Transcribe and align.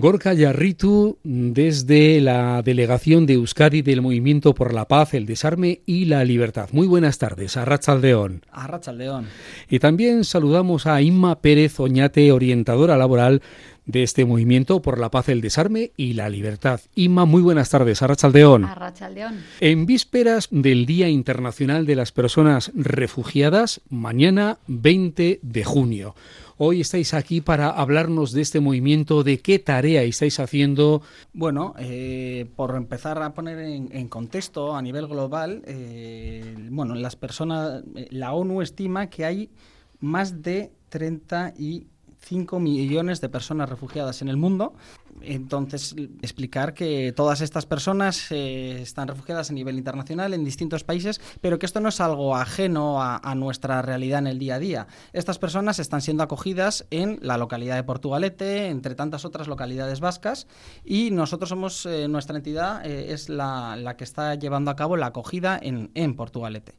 Gorka 0.00 0.32
Yarritu, 0.32 1.18
desde 1.24 2.20
la 2.20 2.62
delegación 2.62 3.26
de 3.26 3.34
Euskadi 3.34 3.82
del 3.82 4.00
Movimiento 4.00 4.54
por 4.54 4.72
la 4.72 4.86
Paz, 4.86 5.14
el 5.14 5.26
Desarme 5.26 5.80
y 5.86 6.04
la 6.04 6.24
Libertad. 6.24 6.68
Muy 6.72 6.86
buenas 6.86 7.18
tardes, 7.18 7.56
a 7.56 7.64
Rachaldeón. 7.64 8.44
A 8.52 8.68
Rachaldeón. 8.68 9.26
Y 9.68 9.80
también 9.80 10.24
saludamos 10.24 10.86
a 10.86 11.02
Inma 11.02 11.40
Pérez 11.40 11.80
Oñate, 11.80 12.30
orientadora 12.30 12.96
laboral 12.96 13.42
de 13.86 14.02
este 14.02 14.24
movimiento 14.24 14.82
por 14.82 15.00
la 15.00 15.10
paz, 15.10 15.30
el 15.30 15.40
desarme 15.40 15.90
y 15.96 16.12
la 16.12 16.28
libertad. 16.28 16.80
Inma, 16.94 17.24
muy 17.24 17.42
buenas 17.42 17.70
tardes. 17.70 18.00
Arrachaldeón. 18.02 18.66
Arrachaldeón. 18.66 19.40
En 19.60 19.86
vísperas 19.86 20.48
del 20.52 20.86
Día 20.86 21.08
Internacional 21.08 21.86
de 21.86 21.96
las 21.96 22.12
Personas 22.12 22.70
Refugiadas, 22.74 23.80
mañana 23.88 24.58
20 24.68 25.40
de 25.42 25.64
junio. 25.64 26.14
Hoy 26.60 26.80
estáis 26.80 27.14
aquí 27.14 27.40
para 27.40 27.70
hablarnos 27.70 28.32
de 28.32 28.40
este 28.40 28.58
movimiento, 28.58 29.22
de 29.22 29.38
qué 29.38 29.60
tarea 29.60 30.02
estáis 30.02 30.40
haciendo. 30.40 31.02
Bueno, 31.32 31.72
eh, 31.78 32.50
por 32.56 32.74
empezar 32.74 33.22
a 33.22 33.32
poner 33.32 33.60
en, 33.60 34.08
contexto 34.08 34.74
a 34.74 34.82
nivel 34.82 35.06
global, 35.06 35.62
eh, 35.66 36.56
bueno, 36.70 36.96
las 36.96 37.14
personas, 37.14 37.84
eh, 37.94 38.08
la 38.10 38.32
ONU 38.32 38.60
estima 38.60 39.08
que 39.08 39.24
hay 39.24 39.50
más 40.00 40.42
de 40.42 40.72
30 40.88 41.54
y 41.56 41.86
5 42.20 42.60
millones 42.60 43.20
de 43.20 43.28
personas 43.28 43.68
refugiadas 43.68 44.22
en 44.22 44.28
el 44.28 44.36
mundo. 44.36 44.74
Entonces, 45.20 45.96
explicar 46.22 46.74
que 46.74 47.12
todas 47.12 47.40
estas 47.40 47.66
personas 47.66 48.30
eh, 48.30 48.80
están 48.82 49.08
refugiadas 49.08 49.50
a 49.50 49.52
nivel 49.52 49.76
internacional 49.76 50.32
en 50.34 50.44
distintos 50.44 50.84
países, 50.84 51.20
pero 51.40 51.58
que 51.58 51.66
esto 51.66 51.80
no 51.80 51.88
es 51.88 52.00
algo 52.00 52.36
ajeno 52.36 53.02
a, 53.02 53.34
nuestra 53.34 53.82
realidad 53.82 54.20
en 54.20 54.26
el 54.28 54.38
día 54.38 54.56
a 54.56 54.58
día. 54.58 54.86
Estas 55.12 55.38
personas 55.38 55.78
están 55.78 56.00
siendo 56.00 56.22
acogidas 56.22 56.86
en 56.90 57.18
la 57.22 57.36
localidad 57.36 57.76
de 57.76 57.84
Portugalete, 57.84 58.68
entre 58.68 58.94
tantas 58.94 59.24
otras 59.24 59.48
localidades 59.48 60.00
vascas, 60.00 60.46
y 60.84 61.10
nosotros 61.10 61.48
somos, 61.48 61.86
eh, 61.86 62.08
nuestra 62.08 62.36
entidad 62.36 62.84
eh, 62.84 63.12
es 63.12 63.28
la, 63.28 63.94
que 63.96 64.04
está 64.04 64.34
llevando 64.34 64.70
a 64.70 64.76
cabo 64.76 64.96
la 64.96 65.06
acogida 65.06 65.58
en, 65.60 65.90
en 65.94 66.14
Portugalete. 66.14 66.74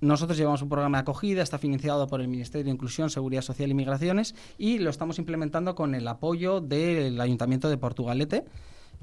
Nosotros 0.00 0.38
llevamos 0.38 0.62
un 0.62 0.68
programa 0.68 0.98
de 0.98 1.02
acogida, 1.02 1.42
está 1.42 1.58
financiado 1.58 2.06
por 2.06 2.20
el 2.20 2.28
Ministerio 2.28 2.64
de 2.64 2.70
Inclusión, 2.70 3.10
Seguridad 3.10 3.42
Social 3.42 3.70
y 3.70 3.74
Migraciones 3.74 4.34
y 4.56 4.78
lo 4.78 4.88
estamos 4.88 5.18
implementando 5.18 5.74
con 5.74 5.94
el 5.94 6.08
apoyo 6.08 6.60
del 6.60 7.20
Ayuntamiento 7.20 7.68
de 7.68 7.76
Portugalete. 7.76 8.44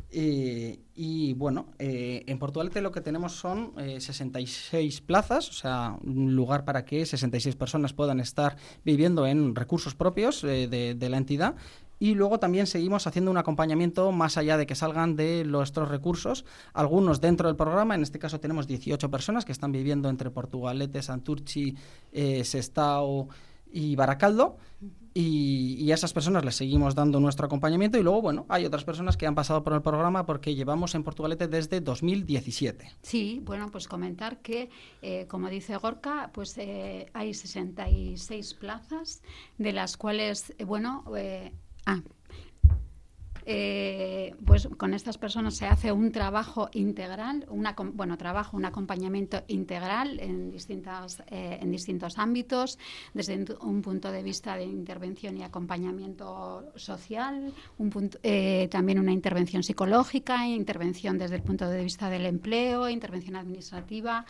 Eh, 0.10 0.80
y 0.96 1.34
bueno, 1.34 1.68
eh, 1.80 2.24
en 2.28 2.40
Portugalete 2.40 2.82
lo 2.82 2.92
que 2.92 3.02
tenemos 3.02 3.34
son 3.34 3.74
66 3.76 4.72
eh, 4.74 5.04
plazas, 5.06 5.50
o 5.50 5.54
sea, 5.54 5.98
un 6.02 6.34
lugar 6.34 6.64
para 6.64 6.86
que 6.86 7.06
66 7.06 7.56
personas 7.56 7.94
puedan 7.94 8.20
estar 8.20 8.56
viviendo 8.86 9.28
en 9.28 9.54
recursos 9.54 9.96
propios 9.96 10.42
de, 10.42 10.98
la 11.00 11.18
entidad 11.18 11.56
y 12.00 12.16
luego 12.16 12.40
también 12.40 12.68
seguimos 12.68 13.08
haciendo 13.08 13.32
un 13.32 13.38
acompañamiento 13.38 14.12
más 14.12 14.38
allá 14.38 14.58
de 14.58 14.66
que 14.66 14.76
salgan 14.76 15.16
de 15.16 15.44
nuestros 15.46 15.90
recursos, 15.90 16.46
algunos 16.74 17.22
dentro 17.22 17.48
del 17.48 17.56
programa, 17.56 17.96
en 17.96 18.04
este 18.04 18.20
caso 18.20 18.40
tenemos 18.40 18.68
18 18.68 19.10
personas 19.10 19.46
que 19.46 19.52
están 19.52 19.72
viviendo 19.72 20.10
entre 20.10 20.30
Portugalete, 20.30 21.02
Santurchi, 21.02 21.76
eh, 22.12 22.44
Sestao 22.44 23.28
y 23.72 23.96
Baracaldo, 23.96 24.58
y, 25.20 25.92
a 25.92 25.96
esas 25.96 26.14
personas 26.14 26.46
les 26.46 26.56
seguimos 26.56 26.94
dando 26.94 27.20
nuestro 27.20 27.48
acompañamiento. 27.48 27.98
Y 27.98 28.04
luego, 28.04 28.22
bueno, 28.22 28.46
hay 28.50 28.66
otras 28.66 28.84
personas 28.84 29.18
que 29.18 29.26
han 29.26 29.34
pasado 29.34 29.64
por 29.64 29.74
el 29.74 29.82
programa 29.82 30.28
porque 30.28 30.54
llevamos 30.54 30.94
en 30.94 31.04
Portugalete 31.04 31.48
desde 31.48 31.82
2017. 31.82 32.92
Sí, 33.02 33.42
bueno, 33.44 33.72
pues 33.72 33.88
comentar 33.88 34.38
que, 34.42 34.70
eh, 35.02 35.26
como 35.28 35.50
dice 35.50 35.76
Gorka, 35.78 36.30
pues 36.34 36.56
eh, 36.60 37.10
hay 37.14 37.34
66 37.34 38.54
plazas, 38.54 39.24
de 39.58 39.74
las 39.74 39.98
cuales, 39.98 40.54
eh, 40.60 40.66
bueno, 40.66 41.04
Ah. 41.88 42.02
Eh, 43.50 44.36
pues 44.46 44.68
con 44.76 44.94
estas 44.94 45.18
personas 45.18 45.56
se 45.56 45.68
hace 45.68 45.94
un 45.94 46.12
trabajo 46.12 46.70
integral, 46.74 47.46
una, 47.48 47.74
bueno, 47.94 48.18
trabajo, 48.18 48.58
un 48.58 48.66
acompañamiento 48.66 49.42
integral 49.48 50.20
en, 50.20 50.52
distintas, 50.52 51.24
eh, 51.32 51.58
en 51.62 51.72
distintos 51.72 52.18
ámbitos, 52.18 52.78
desde 53.14 53.46
un 53.62 53.82
punto 53.82 54.12
de 54.12 54.22
vista 54.22 54.58
de 54.58 54.66
intervención 54.66 55.38
y 55.38 55.44
acompañamiento 55.44 56.74
social, 56.76 57.54
un 57.78 58.12
eh, 58.22 58.68
también 58.70 59.00
una 59.00 59.14
intervención 59.14 59.64
psicológica, 59.64 60.46
intervención 60.46 61.18
desde 61.18 61.38
el 61.38 61.42
punto 61.42 61.70
de 61.70 61.86
vista 61.86 62.10
del 62.10 62.26
empleo, 62.26 62.90
intervención 62.90 63.38
administrativa. 63.38 64.26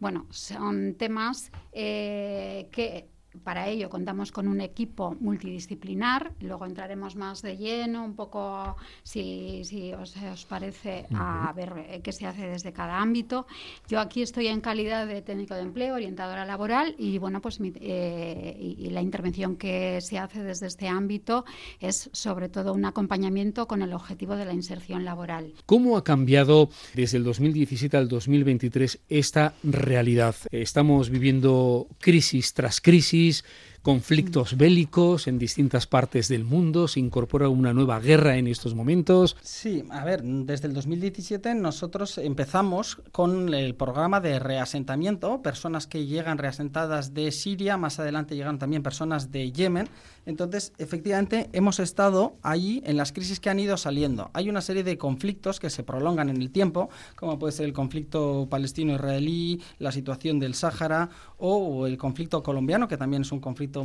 Bueno, 0.00 0.26
son 0.30 0.94
temas 0.94 1.52
que 1.72 3.06
para 3.42 3.68
ello 3.68 3.90
contamos 3.90 4.32
con 4.32 4.48
un 4.48 4.60
equipo 4.60 5.16
multidisciplinar, 5.20 6.32
luego 6.40 6.66
entraremos 6.66 7.16
más 7.16 7.42
de 7.42 7.56
lleno, 7.56 8.04
un 8.04 8.14
poco, 8.14 8.76
si, 9.02 9.62
os, 9.98 10.44
parece, 10.46 11.06
a 11.14 11.52
ver 11.54 11.72
eh, 11.88 12.00
qué 12.02 12.12
se 12.12 12.26
hace 12.26 12.46
desde 12.46 12.72
cada 12.72 13.00
ámbito. 13.00 13.46
Yo 13.88 14.00
aquí 14.00 14.22
estoy 14.22 14.48
en 14.48 14.60
calidad 14.60 15.06
de 15.06 15.22
técnico 15.22 15.54
de 15.54 15.62
empleo, 15.62 15.94
orientadora 15.94 16.44
laboral, 16.44 16.94
y 16.98 17.18
bueno, 17.18 17.40
pues 17.40 17.58
eh, 17.60 18.56
y, 18.58 18.90
la 18.90 19.02
intervención 19.02 19.56
que 19.56 20.00
se 20.00 20.18
hace 20.18 20.42
desde 20.42 20.66
este 20.66 20.88
ámbito 20.88 21.44
es 21.80 22.08
sobre 22.12 22.48
todo 22.48 22.72
un 22.72 22.84
acompañamiento 22.84 23.66
con 23.66 23.82
el 23.82 23.92
objetivo 23.92 24.36
de 24.36 24.44
la 24.44 24.54
inserción 24.54 25.04
laboral. 25.04 25.52
¿Cómo 25.66 25.96
ha 25.96 26.04
cambiado 26.04 26.70
desde 26.94 27.18
el 27.18 27.24
2017 27.24 27.96
al 27.96 28.08
2023 28.08 29.00
esta 29.08 29.54
realidad? 29.62 30.34
Estamos 30.50 31.10
viviendo 31.10 31.88
crisis 31.98 32.54
tras 32.54 32.80
crisis 32.80 33.25
these 33.26 33.42
conflictos 33.86 34.56
bélicos 34.56 35.28
en 35.28 35.38
distintas 35.38 35.86
partes 35.86 36.26
del 36.26 36.42
mundo, 36.42 36.88
se 36.88 36.98
incorpora 36.98 37.48
una 37.48 37.72
nueva 37.72 38.00
guerra 38.00 38.36
en 38.36 38.48
estos 38.48 38.74
momentos. 38.74 39.36
Sí, 39.42 39.84
a 39.90 40.04
ver, 40.04 40.24
desde 40.24 40.66
el 40.66 40.74
2017 40.74 41.54
nosotros 41.54 42.18
empezamos 42.18 43.00
con 43.12 43.54
el 43.54 43.76
programa 43.76 44.20
de 44.20 44.40
reasentamiento, 44.40 45.40
personas 45.40 45.86
que 45.86 46.04
llegan 46.04 46.36
reasentadas 46.38 47.14
de 47.14 47.30
Siria, 47.30 47.76
más 47.76 48.00
adelante 48.00 48.34
llegan 48.34 48.58
también 48.58 48.82
personas 48.82 49.30
de 49.30 49.52
Yemen. 49.52 49.88
Entonces, 50.26 50.72
efectivamente, 50.78 51.48
hemos 51.52 51.78
estado 51.78 52.34
ahí 52.42 52.82
en 52.84 52.96
las 52.96 53.12
crisis 53.12 53.38
que 53.38 53.50
han 53.50 53.60
ido 53.60 53.76
saliendo. 53.76 54.32
Hay 54.32 54.50
una 54.50 54.62
serie 54.62 54.82
de 54.82 54.98
conflictos 54.98 55.60
que 55.60 55.70
se 55.70 55.84
prolongan 55.84 56.28
en 56.28 56.42
el 56.42 56.50
tiempo, 56.50 56.90
como 57.14 57.38
puede 57.38 57.52
ser 57.52 57.66
el 57.66 57.72
conflicto 57.72 58.48
palestino-israelí, 58.50 59.62
la 59.78 59.92
situación 59.92 60.40
del 60.40 60.54
Sáhara 60.54 61.08
o 61.38 61.86
el 61.86 61.96
conflicto 61.96 62.42
colombiano, 62.42 62.88
que 62.88 62.96
también 62.96 63.22
es 63.22 63.30
un 63.30 63.38
conflicto 63.38 63.75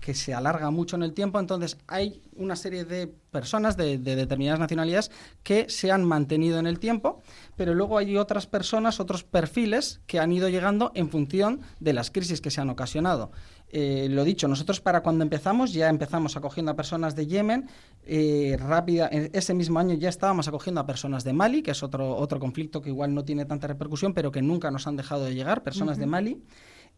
que 0.00 0.14
se 0.14 0.34
alarga 0.34 0.70
mucho 0.70 0.96
en 0.96 1.02
el 1.02 1.12
tiempo. 1.14 1.38
Entonces, 1.38 1.78
hay 1.86 2.22
una 2.36 2.56
serie 2.56 2.84
de 2.84 3.06
personas 3.06 3.76
de, 3.76 3.98
determinadas 3.98 4.60
nacionalidades 4.60 5.10
que 5.42 5.68
se 5.68 5.90
han 5.90 6.04
mantenido 6.04 6.58
en 6.58 6.66
el 6.66 6.78
tiempo, 6.78 7.22
pero 7.56 7.74
luego 7.74 7.98
hay 7.98 8.16
otras 8.16 8.46
personas, 8.46 9.00
otros 9.00 9.24
perfiles 9.24 10.00
que 10.06 10.18
han 10.18 10.32
ido 10.32 10.48
llegando 10.48 10.92
en 10.94 11.08
función 11.10 11.60
de 11.80 11.92
las 11.92 12.10
crisis 12.10 12.40
que 12.40 12.50
se 12.50 12.60
han 12.60 12.70
ocasionado. 12.70 13.30
Eh, 13.74 14.08
lo 14.10 14.22
dicho, 14.24 14.48
nosotros 14.48 14.82
para 14.82 15.02
cuando 15.02 15.22
empezamos 15.22 15.72
ya 15.72 15.88
empezamos 15.88 16.36
acogiendo 16.36 16.72
a 16.72 16.76
personas 16.76 17.16
de 17.16 17.26
Yemen, 17.26 17.70
eh, 18.04 18.58
rápida, 18.60 19.06
ese 19.06 19.54
mismo 19.54 19.78
año 19.78 19.94
ya 19.94 20.10
estábamos 20.10 20.46
acogiendo 20.46 20.82
a 20.82 20.86
personas 20.86 21.24
de 21.24 21.32
Mali, 21.32 21.62
que 21.62 21.70
es 21.70 21.82
otro, 21.82 22.16
otro 22.16 22.38
conflicto 22.38 22.82
que 22.82 22.90
igual 22.90 23.14
no 23.14 23.24
tiene 23.24 23.46
tanta 23.46 23.66
repercusión, 23.68 24.12
pero 24.12 24.30
que 24.30 24.42
nunca 24.42 24.70
nos 24.70 24.86
han 24.86 24.96
dejado 24.96 25.24
de 25.24 25.34
llegar, 25.34 25.62
personas 25.62 25.96
de 25.96 26.06
Mali. 26.06 26.42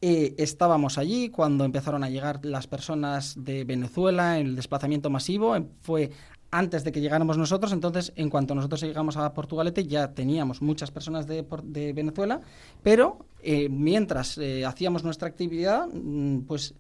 Eh, 0.07 0.35
estábamos 0.37 0.99
allí 0.99 1.31
cuando 1.31 1.65
empezaron 1.65 2.05
a 2.05 2.11
llegar 2.11 2.45
las 2.45 2.67
personas 2.67 3.43
de 3.43 3.65
Venezuela, 3.65 4.39
en 4.39 4.49
el 4.49 4.57
desplazamiento 4.57 5.09
masivo, 5.09 5.57
fue 5.81 6.11
antes 6.51 6.85
de 6.85 6.93
que 6.93 7.01
llegáramos 7.01 7.39
nosotros, 7.39 7.73
entonces 7.73 8.13
en 8.15 8.29
cuanto 8.29 8.55
nosotros 8.55 8.83
llegamos 8.83 9.17
a 9.17 9.33
Portugalete 9.33 9.87
ya 9.87 10.13
teníamos 10.13 10.61
muchas 10.61 10.91
personas 10.91 11.27
de, 11.27 11.47
de 11.63 11.95
Venezuela, 11.95 12.43
pero 12.83 13.25
eh, 13.43 13.71
mientras 13.71 14.37
eh, 14.37 14.67
hacíamos 14.67 15.05
nuestra 15.05 15.27
actividad, 15.27 15.89
mm, 15.91 16.41
pues 16.41 16.75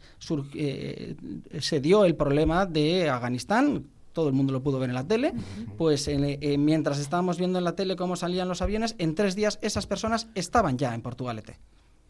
eh, 0.54 1.16
se 1.60 1.80
dio 1.80 2.04
el 2.04 2.16
problema 2.16 2.66
de 2.66 3.08
Afganistán, 3.08 3.86
todo 4.12 4.28
el 4.28 4.34
mundo 4.34 4.52
lo 4.52 4.62
pudo 4.62 4.78
ver 4.78 4.90
en 4.90 4.96
la 4.96 5.08
tele, 5.08 5.32
pues 5.78 6.10
mientras 6.58 6.98
estábamos 6.98 7.38
viendo 7.38 7.58
en 7.58 7.64
la 7.64 7.74
tele 7.74 7.96
cómo 7.96 8.16
salían 8.16 8.48
los 8.48 8.60
aviones, 8.60 8.94
en 8.98 9.14
tres 9.14 9.34
días 9.34 9.58
esas 9.62 9.86
personas 9.86 10.28
estaban 10.34 10.76
ya 10.76 10.94
en 10.94 11.00
Portugalete. 11.00 11.58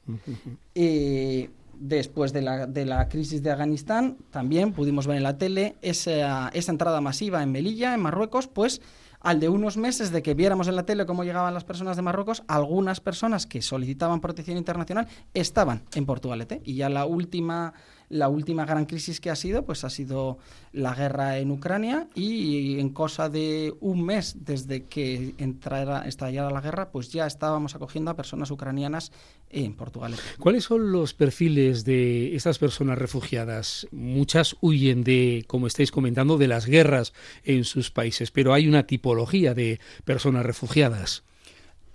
Después 1.77 2.33
de 2.33 2.41
la, 2.41 2.67
de 2.67 2.85
la, 2.85 3.09
crisis 3.09 3.43
de 3.43 3.51
Afganistán, 3.51 4.17
también 4.31 4.73
pudimos 4.73 5.09
ver 5.09 5.17
en 5.17 5.25
la 5.25 5.39
tele 5.39 5.75
esa, 5.83 6.49
esa 6.51 6.71
entrada 6.71 7.01
masiva 7.01 7.43
en 7.43 7.51
Melilla, 7.51 7.95
en 7.95 8.01
Marruecos, 8.01 8.47
pues 8.47 8.81
al 9.25 9.41
de 9.41 9.49
unos 9.49 9.77
meses 9.77 10.13
de 10.13 10.23
que 10.23 10.35
viéramos 10.35 10.69
en 10.69 10.77
la 10.77 10.85
tele 10.85 11.07
cómo 11.07 11.25
llegaban 11.25 11.55
las 11.55 11.65
personas 11.65 11.97
de 11.97 12.03
Marruecos, 12.03 12.45
algunas 12.47 13.01
personas 13.01 13.47
que 13.47 13.63
solicitaban 13.63 14.21
protección 14.21 14.59
internacional 14.59 15.09
estaban 15.33 15.83
en 15.95 16.05
Portugalete. 16.07 16.61
Y 16.65 16.77
ya 16.77 16.91
la 16.91 17.07
última 17.07 17.73
La 18.09 18.29
última 18.29 18.65
gran 18.65 18.87
crisis 18.87 19.21
que 19.21 19.31
ha 19.31 19.37
sido, 19.37 19.65
pues 19.65 19.85
ha 19.85 19.91
sido 19.91 20.39
la 20.73 20.95
guerra 20.95 21.39
en 21.39 21.51
Ucrania 21.51 22.09
y 22.15 22.79
en 22.79 22.91
cosa 22.91 23.29
de 23.29 23.75
un 23.81 24.05
mes 24.05 24.45
desde 24.45 24.85
que 24.85 25.35
entrara, 25.39 26.07
estallara 26.07 26.51
la 26.51 26.61
guerra, 26.61 26.91
pues 26.91 27.11
ya 27.11 27.27
estábamos 27.27 27.75
acogiendo 27.75 28.11
a 28.11 28.17
personas 28.17 28.51
ucranianas 28.51 29.13
en 29.51 29.75
Portugal. 29.75 30.15
¿Cuáles 30.39 30.65
son 30.65 30.93
los 30.93 31.15
perfiles 31.15 31.85
de 31.85 32.35
estas 32.35 32.59
personas 32.59 32.99
refugiadas? 32.99 33.87
Muchas 33.93 34.57
huyen 34.61 35.05
de, 35.05 35.45
como 35.47 35.67
estáis 35.67 35.91
comentando, 35.91 36.39
de 36.39 36.49
las 36.49 36.67
guerras 36.67 37.13
en 37.45 37.65
sus 37.65 37.91
países, 37.91 38.31
pero 38.31 38.53
hay 38.53 38.69
una 38.69 38.87
tipología 38.87 39.55
de 39.55 39.81
personas 40.05 40.45
refugiadas. 40.45 41.25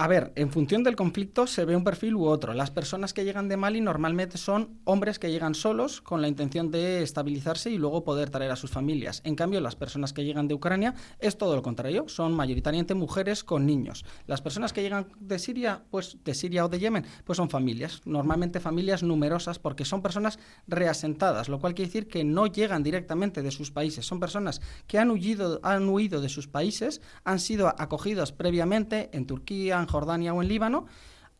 A 0.02 0.08
ver, 0.08 0.32
en 0.38 0.50
función 0.50 0.82
del 0.84 0.96
conflicto 0.96 1.46
se 1.46 1.66
ve 1.66 1.76
un 1.76 1.84
perfil 1.84 2.16
u 2.16 2.26
otro. 2.26 2.54
Las 2.54 2.72
personas 2.72 3.14
que 3.14 3.26
llegan 3.26 3.50
de 3.50 3.58
Mali 3.58 3.82
normalmente 3.82 4.38
son 4.38 4.80
hombres 4.86 5.20
que 5.20 5.30
llegan 5.30 5.56
solos 5.56 6.00
con 6.00 6.22
la 6.22 6.30
intención 6.30 6.72
de 6.72 7.04
estabilizarse 7.04 7.70
y 7.70 7.78
luego 7.78 8.06
poder 8.06 8.30
traer 8.30 8.52
a 8.52 8.56
sus 8.56 8.72
familias. 8.72 9.22
En 9.26 9.36
cambio, 9.36 9.60
las 9.60 9.76
personas 9.76 10.14
que 10.14 10.24
llegan 10.24 10.48
de 10.48 10.54
Ucrania 10.54 10.96
es 11.20 11.38
todo 11.38 11.54
lo 11.54 11.62
contrario, 11.64 12.06
son 12.08 12.34
mayoritariamente 12.34 12.94
mujeres 12.94 13.44
con 13.44 13.66
niños. 13.66 14.06
Las 14.26 14.42
personas 14.42 14.72
que 14.72 14.84
llegan 14.84 15.10
de 15.20 15.38
Siria, 15.38 15.84
pues 15.92 16.18
de 16.24 16.34
Siria 16.34 16.64
o 16.64 16.70
de 16.70 16.80
Yemen, 16.80 17.06
pues 17.26 17.36
son 17.36 17.50
familias, 17.50 18.00
normalmente 18.06 18.62
familias 18.62 19.04
numerosas 19.04 19.60
porque 19.60 19.84
son 19.84 20.02
personas 20.02 20.40
reasentadas, 20.66 21.50
lo 21.50 21.60
cual 21.60 21.76
quiere 21.76 21.90
decir 21.90 22.08
que 22.08 22.24
no 22.24 22.48
llegan 22.48 22.84
directamente 22.84 23.42
de 23.42 23.52
sus 23.52 23.70
países, 23.70 24.06
son 24.06 24.22
personas 24.22 24.62
que 24.88 24.98
han 24.98 25.12
huido, 25.12 25.60
han 25.62 25.90
huido 25.90 26.22
de 26.22 26.30
sus 26.30 26.48
países, 26.48 27.02
han 27.26 27.40
sido 27.40 27.68
acogidas 27.68 28.32
previamente 28.32 29.10
en 29.12 29.26
Turquía, 29.26 29.89
Jordania 29.90 30.34
o 30.34 30.42
en 30.42 30.48
Líbano. 30.48 30.86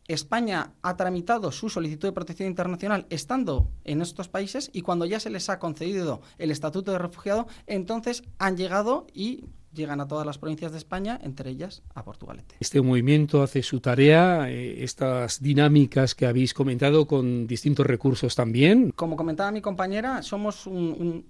España 0.08 0.72
ha 0.82 0.96
tramitado 0.96 1.52
su 1.52 1.68
solicitud 1.68 2.08
de 2.08 2.12
protección 2.12 2.48
internacional 2.48 3.06
estando 3.10 3.70
en 3.84 4.02
estos 4.02 4.28
países 4.28 4.70
y 4.72 4.82
cuando 4.82 5.06
ya 5.06 5.20
se 5.20 5.30
les 5.30 5.48
ha 5.48 5.58
concedido 5.58 6.20
el 6.38 6.50
estatuto 6.50 6.90
de 6.90 6.98
refugiado, 6.98 7.46
entonces 7.66 8.24
han 8.38 8.56
llegado 8.56 9.06
y 9.14 9.44
llegan 9.72 10.00
a 10.00 10.08
todas 10.08 10.26
las 10.26 10.36
provincias 10.36 10.72
de 10.72 10.78
España, 10.78 11.20
entre 11.22 11.50
ellas 11.50 11.82
a 11.94 12.04
Portugalete. 12.04 12.56
Este 12.58 12.80
movimiento 12.80 13.40
hace 13.42 13.62
su 13.62 13.78
tarea, 13.78 14.50
eh, 14.50 14.82
estas 14.82 15.40
dinámicas 15.40 16.16
que 16.16 16.26
habéis 16.26 16.54
comentado 16.54 17.06
con 17.06 17.46
distintos 17.46 17.86
recursos 17.86 18.34
también. 18.34 18.90
Como 18.96 19.14
comentaba 19.16 19.52
mi 19.52 19.60
compañera, 19.60 20.22
somos 20.22 20.66
un 20.66 20.90
un 20.98 21.24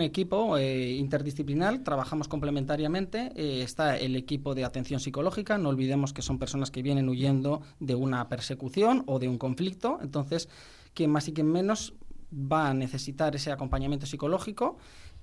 equipo 0.00 0.56
eh, 0.56 0.92
interdisciplinar, 0.92 1.78
trabajamos 1.84 2.28
complementariamente. 2.28 3.32
Eh, 3.34 3.62
está 3.62 3.96
el 3.96 4.16
equipo 4.16 4.54
de 4.54 4.64
atención 4.64 5.00
psicológica, 5.00 5.58
no 5.58 5.68
olvidemos 5.68 6.12
que 6.12 6.22
son 6.22 6.38
personas 6.38 6.70
que 6.70 6.82
vienen 6.82 7.08
huyendo 7.08 7.62
de 7.78 7.94
una 7.94 8.28
persecución 8.28 9.04
o 9.06 9.18
de 9.18 9.28
un 9.28 9.38
conflicto, 9.38 9.98
entonces, 10.02 10.48
quien 10.94 11.10
más 11.10 11.28
y 11.28 11.32
quien 11.32 11.50
menos 11.50 11.94
va 12.32 12.68
a 12.68 12.74
necesitar 12.74 13.34
ese 13.36 13.52
acompañamiento 13.52 14.06
psicológico. 14.06 14.76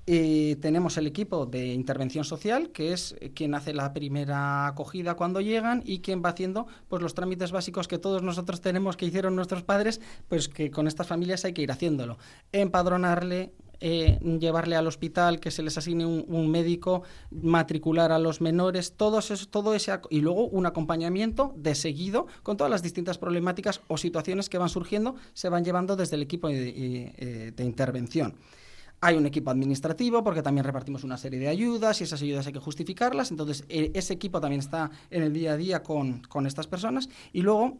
Eh, 0.07 0.57
tenemos 0.61 0.97
el 0.97 1.07
equipo 1.07 1.47
de 1.47 1.73
intervención 1.73 2.23
social, 2.25 2.69
que 2.69 2.93
es 2.93 3.15
quien 3.33 3.55
hace 3.55 3.73
la 3.73 3.91
primera 3.91 4.67
acogida 4.67 5.15
cuando 5.15 5.41
llegan 5.41 5.81
y 5.83 6.01
quien 6.01 6.21
va 6.23 6.29
haciendo 6.29 6.67
pues 6.87 7.01
los 7.01 7.15
trámites 7.15 7.51
básicos 7.51 7.87
que 7.87 7.97
todos 7.97 8.21
nosotros 8.21 8.61
tenemos 8.61 8.97
que 8.97 9.07
hicieron 9.07 9.35
nuestros 9.35 9.63
padres, 9.63 10.01
pues 10.27 10.47
que 10.47 10.69
con 10.69 10.87
estas 10.87 11.07
familias 11.07 11.43
hay 11.43 11.53
que 11.53 11.63
ir 11.63 11.71
haciéndolo. 11.71 12.19
Empadronarle, 12.51 13.51
eh, 13.79 14.19
llevarle 14.39 14.75
al 14.75 14.87
hospital, 14.87 15.39
que 15.39 15.51
se 15.51 15.63
les 15.63 15.77
asigne 15.77 16.05
un, 16.05 16.51
médico, 16.51 17.03
matricular 17.31 18.11
a 18.11 18.19
los 18.19 18.41
menores, 18.41 18.93
todo 18.93 19.19
eso, 19.19 19.35
todo 19.47 19.73
ese 19.73 19.91
y 20.09 20.21
luego 20.21 20.47
un 20.47 20.65
acompañamiento 20.65 21.53
de 21.57 21.75
seguido 21.75 22.27
con 22.43 22.57
todas 22.57 22.71
las 22.71 22.83
distintas 22.83 23.17
problemáticas 23.17 23.81
o 23.87 23.97
situaciones 23.97 24.49
que 24.49 24.57
van 24.57 24.69
surgiendo, 24.69 25.15
se 25.33 25.49
van 25.49 25.63
llevando 25.63 25.95
desde 25.95 26.15
el 26.15 26.21
equipo 26.21 26.47
de, 26.47 27.13
eh, 27.17 27.53
intervención. 27.59 28.35
Hay 29.01 29.15
un 29.15 29.25
equipo 29.25 29.51
administrativo 29.51 30.23
porque 30.23 30.41
también 30.41 30.63
repartimos 30.63 31.03
una 31.03 31.17
serie 31.17 31.39
de 31.39 31.47
ayudas 31.47 31.99
y 32.01 32.05
esas 32.05 32.21
ayudas 32.21 32.47
hay 32.47 32.53
que 32.53 32.59
justificarlas. 32.59 33.29
Entonces, 33.29 33.65
ese 33.67 34.13
equipo 34.13 34.39
también 34.39 34.61
está 34.61 34.89
en 35.11 35.21
el 35.21 35.33
día 35.33 35.51
a 35.51 35.57
día 35.57 35.83
con, 35.83 36.21
con 36.21 36.47
estas 36.47 36.65
personas. 36.65 37.09
Y 37.33 37.41
luego 37.41 37.77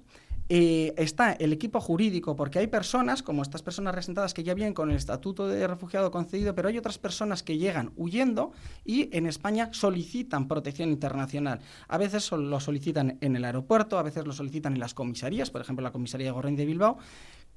eh, 0.47 0.93
está 0.97 1.33
el 1.33 1.53
equipo 1.53 1.81
jurídico, 1.81 2.35
porque 2.35 2.59
hay 2.59 2.67
personas, 2.67 3.23
como 3.23 3.41
estas 3.41 3.63
personas 3.63 3.95
resentadas, 3.95 4.33
que 4.33 4.43
ya 4.43 4.53
vienen 4.53 4.73
con 4.73 4.91
el 4.91 4.97
estatuto 4.97 5.47
de 5.47 5.65
refugiado 5.67 6.11
concedido, 6.11 6.53
pero 6.53 6.67
hay 6.67 6.77
otras 6.77 6.97
personas 6.97 7.41
que 7.41 7.57
llegan 7.57 7.91
huyendo 7.95 8.51
y 8.83 9.09
en 9.15 9.25
España 9.25 9.69
solicitan 9.71 10.47
protección 10.47 10.89
internacional. 10.89 11.61
A 11.87 11.97
veces 11.97 12.31
lo 12.31 12.59
solicitan 12.59 13.17
en 13.21 13.35
el 13.35 13.43
aeropuerto, 13.43 13.97
a 13.97 14.03
veces 14.03 14.27
lo 14.27 14.33
solicitan 14.33 14.73
en 14.73 14.79
las 14.79 14.93
comisarías, 14.93 15.49
por 15.49 15.61
ejemplo, 15.61 15.83
la 15.83 15.91
comisaría 15.91 16.31
de 16.31 16.51
de 16.55 16.65
Bilbao, 16.65 16.97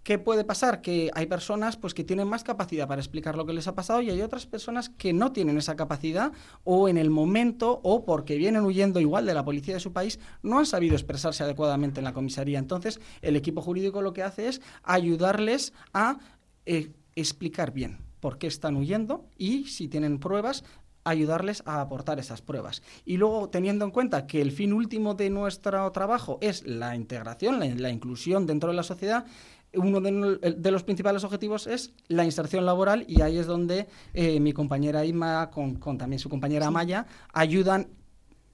¿Qué 0.03 0.19
puede 0.19 0.45
pasar? 0.45 0.81
Que 0.81 1.11
hay 1.15 1.27
personas 1.27 1.77
pues, 1.77 1.93
que 1.93 2.05
tienen 2.05 2.29
más 2.29 2.43
capacidad 2.43 2.89
para 2.89 3.01
explicar 3.01 3.37
lo 3.37 3.45
que 3.45 3.53
les 3.53 3.69
ha 3.69 3.75
pasado 3.75 4.01
y 4.01 4.11
hay 4.11 4.23
otras 4.23 4.47
personas 4.47 4.89
que 4.89 5.13
no 5.13 5.33
tienen 5.33 5.59
esa 5.59 5.77
capacidad 5.77 6.33
o 6.65 6.89
en 6.89 6.97
el 6.97 7.11
momento 7.11 7.81
o 7.83 8.05
porque 8.05 8.37
vienen 8.37 8.65
huyendo 8.65 9.01
igual 9.01 9.27
de 9.27 9.35
la 9.35 9.45
policía 9.45 9.75
de 9.75 9.81
su 9.81 9.93
país 9.93 10.19
no 10.43 10.59
han 10.59 10.67
sabido 10.67 10.95
expresarse 10.95 11.43
adecuadamente 11.43 12.01
en 12.01 12.05
la 12.05 12.15
comisaría. 12.15 12.59
Entonces, 12.59 13.01
el 13.21 13.37
equipo 13.37 13.61
jurídico 13.61 14.01
lo 14.01 14.13
que 14.13 14.23
hace 14.23 14.49
es 14.49 14.63
ayudarles 14.83 15.73
a 15.93 16.19
eh, 16.65 16.93
explicar 17.15 17.73
bien 17.73 17.99
por 18.21 18.39
qué 18.39 18.47
están 18.47 18.77
huyendo 18.77 19.27
y 19.37 19.65
si 19.65 19.89
tienen 19.89 20.19
pruebas, 20.19 20.65
ayudarles 21.05 21.63
a 21.67 21.81
aportar 21.81 22.19
esas 22.19 22.43
pruebas. 22.43 22.83
Y 23.05 23.17
luego, 23.17 23.49
teniendo 23.49 23.85
en 23.85 23.91
cuenta 23.91 24.27
que 24.27 24.41
el 24.43 24.53
fin 24.53 24.73
último 24.73 25.15
de 25.15 25.31
nuestro 25.31 25.91
trabajo 25.93 26.39
es 26.41 26.67
la 26.67 26.95
integración, 26.95 27.61
la 27.81 27.91
inclusión 27.91 28.47
dentro 28.47 28.71
de 28.71 28.77
la 28.77 28.83
sociedad, 28.83 29.25
uno 29.75 30.01
de, 30.01 30.71
los 30.71 30.83
principales 30.83 31.25
objetivos 31.25 31.67
es 31.67 31.93
la 32.09 32.25
inserción 32.25 32.65
laboral 32.65 33.05
y 33.07 33.21
ahí 33.21 33.39
es 33.39 33.47
donde 33.47 33.87
eh, 34.15 34.41
mi 34.41 34.53
compañera 34.53 35.05
Ima, 35.05 35.51
con, 35.51 35.79
también 35.99 36.19
su 36.19 36.29
compañera 36.29 36.71
Maya, 36.71 37.07
ayudan 37.33 37.89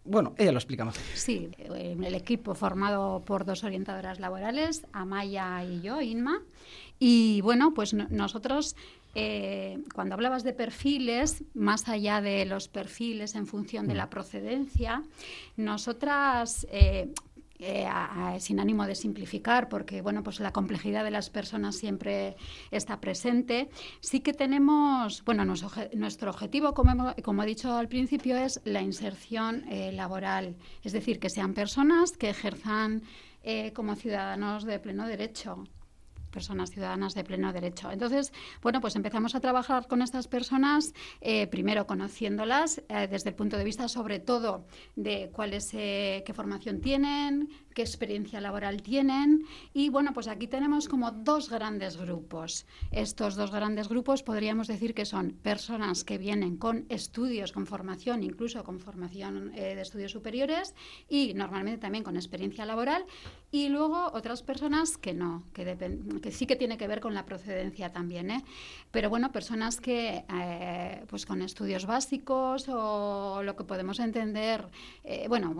bueno, 0.06 0.34
ella 0.36 0.52
lo 0.52 0.58
explica 0.58 0.84
más. 0.84 0.96
Sí, 1.14 1.48
eh, 1.56 1.96
el 1.98 2.14
equipo 2.14 2.54
formado 2.54 3.22
por 3.24 3.46
dos 3.46 3.64
orientadoras 3.64 4.20
laborales, 4.20 4.86
Amaya 4.92 5.64
y 5.64 5.80
yo, 5.80 6.02
Inma. 6.02 6.42
Y 6.98 7.40
bueno, 7.40 7.72
pues 7.72 7.94
nosotros, 7.94 8.76
eh, 9.14 9.82
cuando 9.94 10.14
hablabas 10.14 10.44
de 10.44 10.52
perfiles, 10.52 11.42
más 11.54 11.88
allá 11.88 12.20
de 12.20 12.44
los 12.44 12.68
perfiles 12.68 13.34
en 13.34 13.46
función 13.46 13.86
de 13.86 13.94
mm. 13.94 13.96
la 13.96 14.10
procedencia, 14.10 15.02
nosotras 15.56 16.66
eh, 16.70 17.10
sin 18.38 18.60
ánimo 18.60 18.86
de 18.86 18.94
simplificar, 18.94 19.68
porque 19.68 20.02
bueno, 20.02 20.22
pues 20.22 20.40
la 20.40 20.52
complejidad 20.52 21.04
de 21.04 21.10
las 21.10 21.30
personas 21.30 21.76
siempre 21.76 22.36
está 22.70 23.00
presente. 23.00 23.68
Sí 24.00 24.20
que 24.20 24.32
tenemos, 24.32 25.24
bueno, 25.24 25.44
nuestro, 25.44 26.30
objetivo, 26.30 26.74
como, 26.74 27.14
como, 27.22 27.42
he 27.42 27.46
dicho 27.46 27.72
al 27.74 27.88
principio, 27.88 28.36
es 28.36 28.60
la 28.64 28.82
inserción 28.82 29.64
eh, 29.70 29.92
laboral, 29.92 30.56
es 30.82 30.92
decir, 30.92 31.18
que 31.18 31.30
sean 31.30 31.54
personas 31.54 32.12
que 32.12 32.30
ejerzan 32.30 33.02
eh, 33.42 33.72
como 33.72 33.94
ciudadanos 33.94 34.64
de 34.64 34.78
pleno 34.78 35.06
derecho 35.06 35.64
personas 36.34 36.70
ciudadanas 36.70 37.14
de 37.14 37.22
pleno 37.22 37.52
derecho. 37.52 37.92
Entonces, 37.92 38.32
bueno, 38.60 38.80
pues 38.80 38.96
empezamos 38.96 39.34
a 39.36 39.40
trabajar 39.40 39.86
con 39.86 40.02
estas 40.02 40.26
personas, 40.26 40.92
primero 41.50 41.86
conociéndolas 41.86 42.82
desde 42.88 43.30
el 43.30 43.36
punto 43.36 43.56
de 43.56 43.64
vista 43.64 43.88
sobre 43.88 44.18
todo 44.18 44.66
de 44.96 45.30
cuáles, 45.32 45.70
qué 45.70 46.32
formación 46.34 46.80
tienen, 46.80 47.48
qué 47.74 47.82
experiencia 47.82 48.40
laboral 48.40 48.82
tienen. 48.82 49.44
Y 49.74 49.88
bueno, 49.88 50.12
pues 50.14 50.28
aquí 50.28 50.46
tenemos 50.46 50.88
como 50.88 51.10
dos 51.10 51.50
grandes 51.50 51.96
grupos. 51.96 52.66
Estos 52.90 53.34
dos 53.34 53.50
grandes 53.50 53.88
grupos 53.88 54.22
podríamos 54.22 54.68
decir 54.68 54.94
que 54.94 55.04
son 55.04 55.32
personas 55.32 56.04
que 56.04 56.16
vienen 56.16 56.56
con 56.56 56.86
estudios, 56.88 57.52
con 57.52 57.66
formación, 57.66 58.22
incluso 58.22 58.62
con 58.64 58.78
formación 58.80 59.52
eh, 59.54 59.74
de 59.74 59.82
estudios 59.82 60.12
superiores 60.12 60.74
y 61.08 61.34
normalmente 61.34 61.78
también 61.78 62.04
con 62.04 62.16
experiencia 62.16 62.64
laboral. 62.64 63.04
Y 63.50 63.68
luego 63.68 64.10
otras 64.12 64.42
personas 64.42 64.96
que 64.96 65.14
no, 65.14 65.44
que, 65.52 65.76
que 66.22 66.32
sí 66.32 66.46
que 66.46 66.56
tiene 66.56 66.76
que 66.76 66.88
ver 66.88 67.00
con 67.00 67.14
la 67.14 67.24
procedencia 67.24 67.92
también. 67.92 68.30
¿eh? 68.30 68.44
Pero 68.90 69.10
bueno, 69.10 69.30
personas 69.32 69.80
que 69.80 70.24
eh, 70.32 71.04
pues 71.08 71.26
con 71.26 71.42
estudios 71.42 71.86
básicos 71.86 72.68
o 72.68 73.42
lo 73.42 73.56
que 73.56 73.64
podemos 73.64 74.00
entender, 74.00 74.68
bueno, 75.28 75.54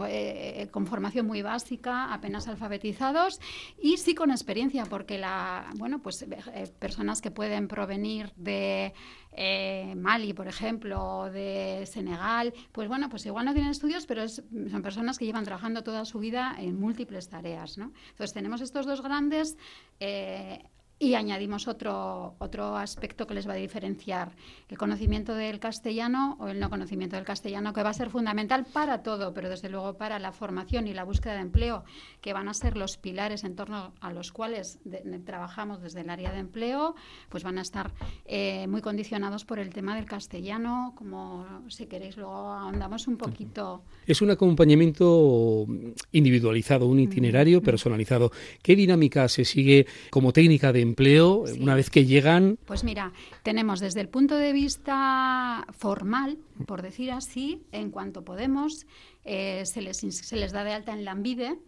con 0.71 0.87
formación 0.87 1.27
muy 1.27 1.43
básica 1.43 2.04
apenas 2.13 2.49
alfabetizados 2.49 3.41
y 3.81 3.97
sí 3.97 4.15
con 4.15 4.31
experiencia, 4.31 4.85
porque 4.85 5.19
la, 5.19 5.71
bueno, 5.77 6.03
pues 6.03 6.23
eh, 6.23 6.73
personas 6.79 7.21
que 7.21 7.31
pueden 7.31 7.69
provenir 7.69 8.33
de 8.37 8.93
eh, 9.33 9.95
Mali, 9.97 10.33
por 10.33 10.47
ejemplo, 10.47 11.03
o 11.03 11.31
de 11.31 11.87
Senegal, 11.87 12.53
pues 12.73 12.89
bueno, 12.89 13.09
pues 13.09 13.27
igual 13.27 13.45
no 13.47 13.53
tienen 13.53 13.71
estudios, 13.71 14.07
pero 14.07 14.29
son 14.29 14.83
personas 14.83 15.19
que 15.19 15.25
llevan 15.25 15.45
trabajando 15.45 15.83
toda 15.83 16.05
su 16.05 16.19
vida 16.19 16.55
en 16.59 16.79
múltiples 16.79 17.29
tareas, 17.29 17.79
¿no? 17.79 17.93
Entonces 18.11 18.33
tenemos 18.33 18.61
estos 18.61 18.87
dos 18.87 19.03
grandes 19.03 19.57
eh, 20.01 20.65
Y 20.99 21.15
añadimos 21.15 21.67
otro, 21.67 22.37
otro 22.39 22.77
aspecto 22.77 23.27
que 23.27 23.35
les 23.35 23.49
va 23.49 23.55
a 23.55 23.57
diferenciar, 23.57 24.33
el 24.69 24.79
conocimiento 24.79 25.35
del 25.35 25.59
castellano 25.59 26.37
o 26.41 26.49
el 26.49 26.61
no 26.61 26.71
conocimiento 26.71 27.17
del 27.17 27.25
castellano, 27.25 27.73
que 27.73 27.83
va 27.83 27.91
a 27.91 27.95
ser 27.95 28.11
fundamental 28.11 28.65
para 28.65 29.03
todo, 29.03 29.35
pero 29.35 29.49
desde 29.49 29.69
luego 29.69 29.95
para 29.95 30.21
la 30.21 30.31
formación 30.31 30.87
y 30.87 30.95
la 30.95 31.03
búsqueda 31.03 31.35
de 31.35 31.41
empleo, 31.41 31.85
que 32.21 32.33
van 32.33 32.49
a 32.49 32.55
ser 32.55 32.77
los 32.77 32.97
pilares 32.97 33.43
en 33.43 33.57
torno 33.57 33.93
a 34.01 34.13
los 34.13 34.31
cuales 34.31 34.79
trabajamos 35.27 35.83
desde 35.83 36.03
el 36.03 36.11
área 36.11 36.33
de 36.33 36.39
empleo, 36.39 36.95
pues 37.29 37.43
van 37.43 37.59
a 37.59 37.63
estar 37.63 37.91
eh, 38.25 38.67
muy 38.69 38.81
condicionados 38.81 39.45
por 39.45 39.59
el 39.59 39.71
tema 39.71 39.97
del 39.97 40.07
castellano, 40.07 40.93
como 40.97 41.45
si 41.69 41.87
queréis 41.87 42.17
luego 42.17 42.53
ahondamos 42.53 43.09
un 43.09 43.17
poquito. 43.17 43.83
Es 44.07 44.23
un 44.23 44.31
acompañamiento 44.31 45.67
individualizado, 46.13 46.87
un 46.87 47.01
itinerario 47.01 47.61
mm. 47.61 47.65
personalizado. 47.65 48.31
¿Qué 48.63 48.77
dinámica 48.77 49.29
se 49.29 49.45
sigue 49.45 49.87
como 50.11 50.33
técnica 50.33 50.73
de 50.73 50.84
empleo 50.85 51.45
una 51.61 51.75
vez 51.75 51.91
que 51.91 52.07
llegan? 52.07 52.59
Pues 52.65 52.85
mira, 52.85 53.13
tenemos 53.43 53.81
desde 53.81 54.01
el 54.01 54.09
punto 54.09 54.37
de 54.37 54.53
vista 54.53 55.67
formal, 55.73 56.39
por 56.67 56.83
decir 56.83 57.11
así, 57.11 57.63
en 57.73 57.91
cuanto 57.91 58.25
podemos, 58.25 58.87
eh, 59.25 59.63
se, 59.65 59.83
les, 59.83 59.99
se 59.99 60.37
les 60.37 60.53
da 60.53 60.65
de 60.65 60.73
alta 60.73 60.93
en 60.93 61.05
la 61.05 61.11
ANVIDE, 61.13 61.59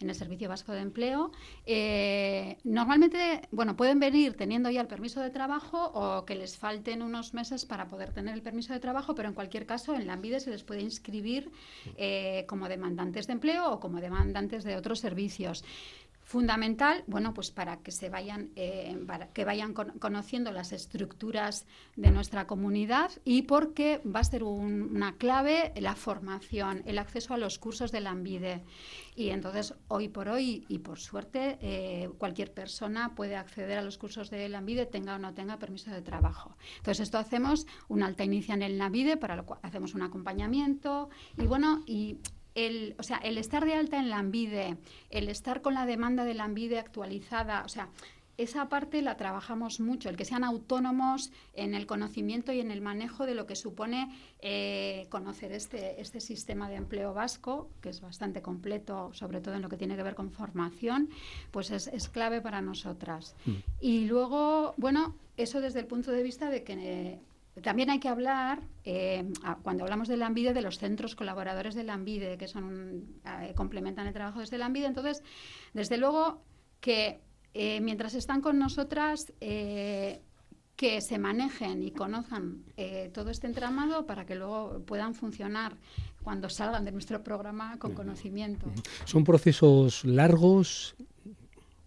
en 0.00 0.10
el 0.10 0.14
Servicio 0.14 0.48
Vasco 0.48 0.72
de 0.72 0.80
Empleo. 0.80 1.32
Eh, 1.64 2.58
normalmente, 2.64 3.42
bueno, 3.50 3.76
pueden 3.76 3.98
venir 3.98 4.34
teniendo 4.34 4.70
ya 4.70 4.80
el 4.80 4.86
permiso 4.86 5.20
de 5.20 5.30
trabajo 5.30 5.90
o 5.94 6.24
que 6.24 6.34
les 6.34 6.58
falten 6.58 7.02
unos 7.02 7.32
meses 7.34 7.64
para 7.64 7.88
poder 7.88 8.12
tener 8.12 8.34
el 8.34 8.42
permiso 8.42 8.72
de 8.72 8.80
trabajo, 8.80 9.14
pero 9.14 9.28
en 9.28 9.34
cualquier 9.34 9.66
caso 9.66 9.94
en 9.94 10.06
la 10.06 10.14
ANVIDE 10.14 10.40
se 10.40 10.50
les 10.50 10.64
puede 10.64 10.82
inscribir 10.82 11.50
eh, 11.96 12.44
como 12.46 12.68
demandantes 12.68 13.26
de 13.26 13.32
empleo 13.34 13.72
o 13.72 13.80
como 13.80 14.00
demandantes 14.00 14.64
de 14.64 14.76
otros 14.76 15.00
servicios. 15.00 15.64
Fundamental, 16.26 17.04
bueno, 17.06 17.32
pues 17.34 17.52
para 17.52 17.76
que 17.76 17.92
se 17.92 18.10
vayan, 18.10 18.50
eh, 18.56 18.98
para 19.06 19.28
que 19.28 19.44
vayan 19.44 19.74
conociendo 19.74 20.50
las 20.50 20.72
estructuras 20.72 21.66
de 21.94 22.10
nuestra 22.10 22.48
comunidad 22.48 23.12
y 23.24 23.42
porque 23.42 24.00
va 24.04 24.18
a 24.18 24.24
ser 24.24 24.42
una 24.42 25.14
clave 25.18 25.72
la 25.76 25.94
formación, 25.94 26.82
el 26.84 26.98
acceso 26.98 27.32
a 27.32 27.36
los 27.36 27.60
cursos 27.60 27.92
de 27.92 28.00
la 28.00 28.10
ANVIDE. 28.10 28.64
Y 29.14 29.28
entonces, 29.28 29.74
hoy 29.86 30.08
por 30.08 30.28
hoy 30.28 30.64
y 30.68 30.78
por 30.80 30.98
suerte, 30.98 31.58
eh, 31.60 32.10
cualquier 32.18 32.52
persona 32.52 33.14
puede 33.14 33.36
acceder 33.36 33.78
a 33.78 33.82
los 33.82 33.96
cursos 33.96 34.28
de 34.28 34.48
la 34.48 34.58
ANVIDE, 34.58 34.86
tenga 34.86 35.14
o 35.14 35.18
no 35.20 35.32
tenga 35.32 35.60
permiso 35.60 35.92
de 35.92 36.02
trabajo. 36.02 36.56
Entonces, 36.78 37.04
esto 37.04 37.18
hacemos 37.18 37.68
una 37.86 38.06
alta 38.06 38.24
inicial 38.24 38.62
en 38.62 38.78
la 38.78 38.86
ANVIDE, 38.86 39.16
para 39.16 39.36
lo 39.36 39.46
cual 39.46 39.60
hacemos 39.62 39.94
un 39.94 40.02
acompañamiento 40.02 41.08
y 41.38 41.46
bueno, 41.46 41.84
y 41.86 42.18
el, 42.56 42.96
o 42.98 43.04
sea, 43.04 43.18
el 43.18 43.38
estar 43.38 43.64
de 43.64 43.74
alta 43.74 43.98
en 43.98 44.10
la 44.10 44.18
ANVIDE, 44.18 44.76
el 45.10 45.28
estar 45.28 45.62
con 45.62 45.74
la 45.74 45.86
demanda 45.86 46.24
de 46.24 46.34
la 46.34 46.44
ANVIDE 46.44 46.80
actualizada, 46.80 47.62
o 47.64 47.68
sea, 47.68 47.90
esa 48.38 48.68
parte 48.68 49.00
la 49.00 49.16
trabajamos 49.16 49.80
mucho, 49.80 50.08
el 50.08 50.16
que 50.16 50.24
sean 50.24 50.44
autónomos 50.44 51.32
en 51.54 51.74
el 51.74 51.86
conocimiento 51.86 52.52
y 52.52 52.60
en 52.60 52.70
el 52.70 52.80
manejo 52.80 53.24
de 53.24 53.34
lo 53.34 53.46
que 53.46 53.56
supone 53.56 54.14
eh, 54.40 55.06
conocer 55.08 55.52
este, 55.52 56.00
este 56.00 56.20
sistema 56.20 56.68
de 56.68 56.76
empleo 56.76 57.14
vasco, 57.14 57.70
que 57.80 57.88
es 57.88 58.00
bastante 58.00 58.42
completo, 58.42 59.10
sobre 59.14 59.40
todo 59.40 59.54
en 59.54 59.62
lo 59.62 59.68
que 59.68 59.78
tiene 59.78 59.96
que 59.96 60.02
ver 60.02 60.14
con 60.14 60.30
formación, 60.30 61.08
pues 61.50 61.70
es, 61.70 62.08
clave 62.08 62.40
para 62.40 62.60
nosotras. 62.60 63.34
Mm. 63.46 63.52
Y 63.80 64.06
luego, 64.06 64.74
bueno, 64.76 65.14
eso 65.36 65.60
desde 65.60 65.80
el 65.80 65.86
punto 65.86 66.10
de 66.10 66.22
vista 66.22 66.50
de 66.50 66.62
que... 66.62 67.20
También 67.62 67.88
hay 67.88 68.00
que 68.00 68.08
hablar, 68.08 68.62
eh, 68.84 69.24
cuando 69.62 69.84
hablamos 69.84 70.08
del 70.08 70.22
AMBIDE, 70.22 70.52
de 70.52 70.60
los 70.60 70.78
centros 70.78 71.14
colaboradores 71.14 71.74
del 71.74 71.88
AMBIDE, 71.88 72.36
que 72.36 72.48
son 72.48 73.20
eh, 73.24 73.54
complementan 73.54 74.06
el 74.06 74.12
trabajo 74.12 74.40
desde 74.40 74.56
el 74.56 74.62
AMBIDE. 74.62 74.86
Entonces, 74.86 75.22
desde 75.72 75.96
luego 75.96 76.42
que 76.80 77.20
eh, 77.54 77.80
mientras 77.80 78.14
están 78.14 78.42
con 78.42 78.58
nosotras, 78.58 79.32
que 79.40 81.00
se 81.00 81.18
manejen 81.18 81.82
y 81.82 81.90
conozcan 81.90 82.64
todo 83.14 83.30
este 83.30 83.46
entramado 83.46 84.04
para 84.04 84.26
que 84.26 84.34
luego 84.34 84.82
puedan 84.84 85.14
funcionar 85.14 85.78
cuando 86.22 86.50
salgan 86.50 86.84
de 86.84 86.92
nuestro 86.92 87.22
programa 87.22 87.78
con 87.78 87.94
conocimiento. 87.94 88.66
¿Son 89.06 89.24
procesos 89.24 90.04
largos? 90.04 90.94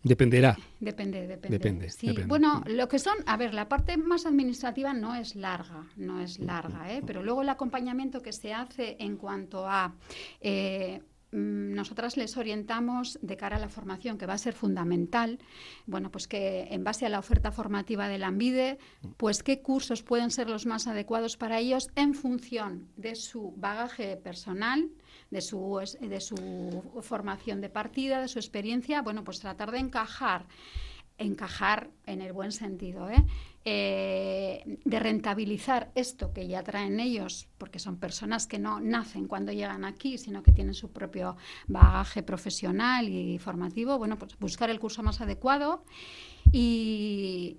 Dependerá. 0.04 0.58
Depende, 0.80 1.28
depende. 1.28 1.90
sí. 1.90 2.16
Bueno, 2.26 2.64
lo 2.68 2.88
que 2.88 3.00
son, 3.00 3.16
a 3.26 3.36
ver, 3.36 3.54
la 3.54 3.68
parte 3.68 3.98
más 3.98 4.26
administrativa 4.26 4.94
no 4.94 5.16
es 5.16 5.36
larga, 5.36 5.88
no 5.98 6.22
es 6.22 6.40
larga, 6.40 6.94
¿eh? 6.94 7.02
pero 7.06 7.22
luego 7.22 7.42
el 7.42 7.50
acompañamiento 7.50 8.22
que 8.22 8.32
se 8.32 8.54
hace 8.54 8.96
en 9.00 9.18
cuanto 9.18 9.68
a 9.68 9.96
eh, 10.40 11.02
mm, 11.32 11.74
nosotras 11.74 12.16
les 12.16 12.38
orientamos 12.38 13.20
de 13.22 13.36
cara 13.36 13.58
a 13.58 13.60
la 13.60 13.68
formación, 13.68 14.18
que 14.18 14.26
va 14.26 14.36
a 14.36 14.38
ser 14.38 14.54
fundamental, 14.54 15.38
bueno, 15.86 16.12
pues 16.12 16.30
que 16.30 16.70
en 16.72 16.86
base 16.86 17.06
a 17.06 17.10
la 17.10 17.20
oferta 17.20 17.52
formativa 17.52 18.08
del 18.08 18.24
AMBIDE, 18.24 18.78
pues 19.18 19.44
qué 19.44 19.62
cursos 19.62 20.02
pueden 20.02 20.32
ser 20.32 20.50
los 20.50 20.66
más 20.66 20.88
adecuados 20.88 21.36
para 21.36 21.60
ellos 21.60 21.90
en 21.96 22.14
función 22.14 22.88
de 22.96 23.16
su 23.16 23.54
bagaje 23.58 24.16
personal, 24.16 24.90
de 25.32 25.42
su, 25.42 25.80
de 26.00 26.22
su 26.22 27.02
formación 27.02 27.62
de 27.62 27.70
partida, 27.70 28.22
de 28.22 28.28
su 28.28 28.40
experiencia, 28.40 29.02
bueno, 29.02 29.24
pues 29.24 29.40
tratar 29.40 29.72
de 29.72 29.80
encajar 29.80 30.46
encajar 31.20 31.90
en 32.06 32.22
el 32.22 32.32
buen 32.32 32.52
sentido, 32.54 33.10
¿eh? 33.10 33.26
Eh, 33.66 34.80
de 34.86 35.00
rentabilizar 35.00 35.92
esto 35.94 36.32
que 36.32 36.48
ya 36.48 36.64
traen 36.64 37.00
ellos, 37.00 37.50
porque 37.58 37.78
son 37.78 37.98
personas 37.98 38.48
que 38.48 38.58
no 38.58 38.80
nacen 38.80 39.28
cuando 39.28 39.52
llegan 39.52 39.84
aquí, 39.84 40.18
sino 40.18 40.42
que 40.42 40.54
tienen 40.54 40.74
su 40.74 40.92
propio 40.92 41.36
bagaje 41.68 42.24
profesional 42.24 43.10
y 43.10 43.38
formativo, 43.38 43.98
bueno, 43.98 44.18
pues 44.18 44.40
buscar 44.40 44.70
el 44.70 44.80
curso 44.80 45.04
más 45.04 45.20
adecuado 45.20 45.84
y, 46.52 47.58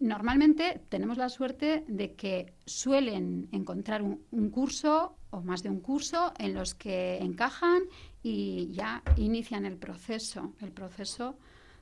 normalmente 0.00 0.82
tenemos 0.88 1.16
la 1.16 1.28
suerte 1.28 1.84
de 1.86 2.14
que 2.14 2.52
suelen 2.66 3.48
encontrar 3.52 4.02
un, 4.02 4.50
curso 4.50 5.16
o 5.30 5.40
más 5.40 5.62
de 5.62 5.70
un 5.70 5.80
curso 5.80 6.32
en 6.38 6.54
los 6.54 6.74
que 6.74 7.18
encajan 7.18 7.82
y 8.22 8.72
ya 8.72 9.02
inician 9.16 9.64
el 9.64 9.76
proceso, 9.76 10.52
el 10.60 10.72
proceso 10.72 11.36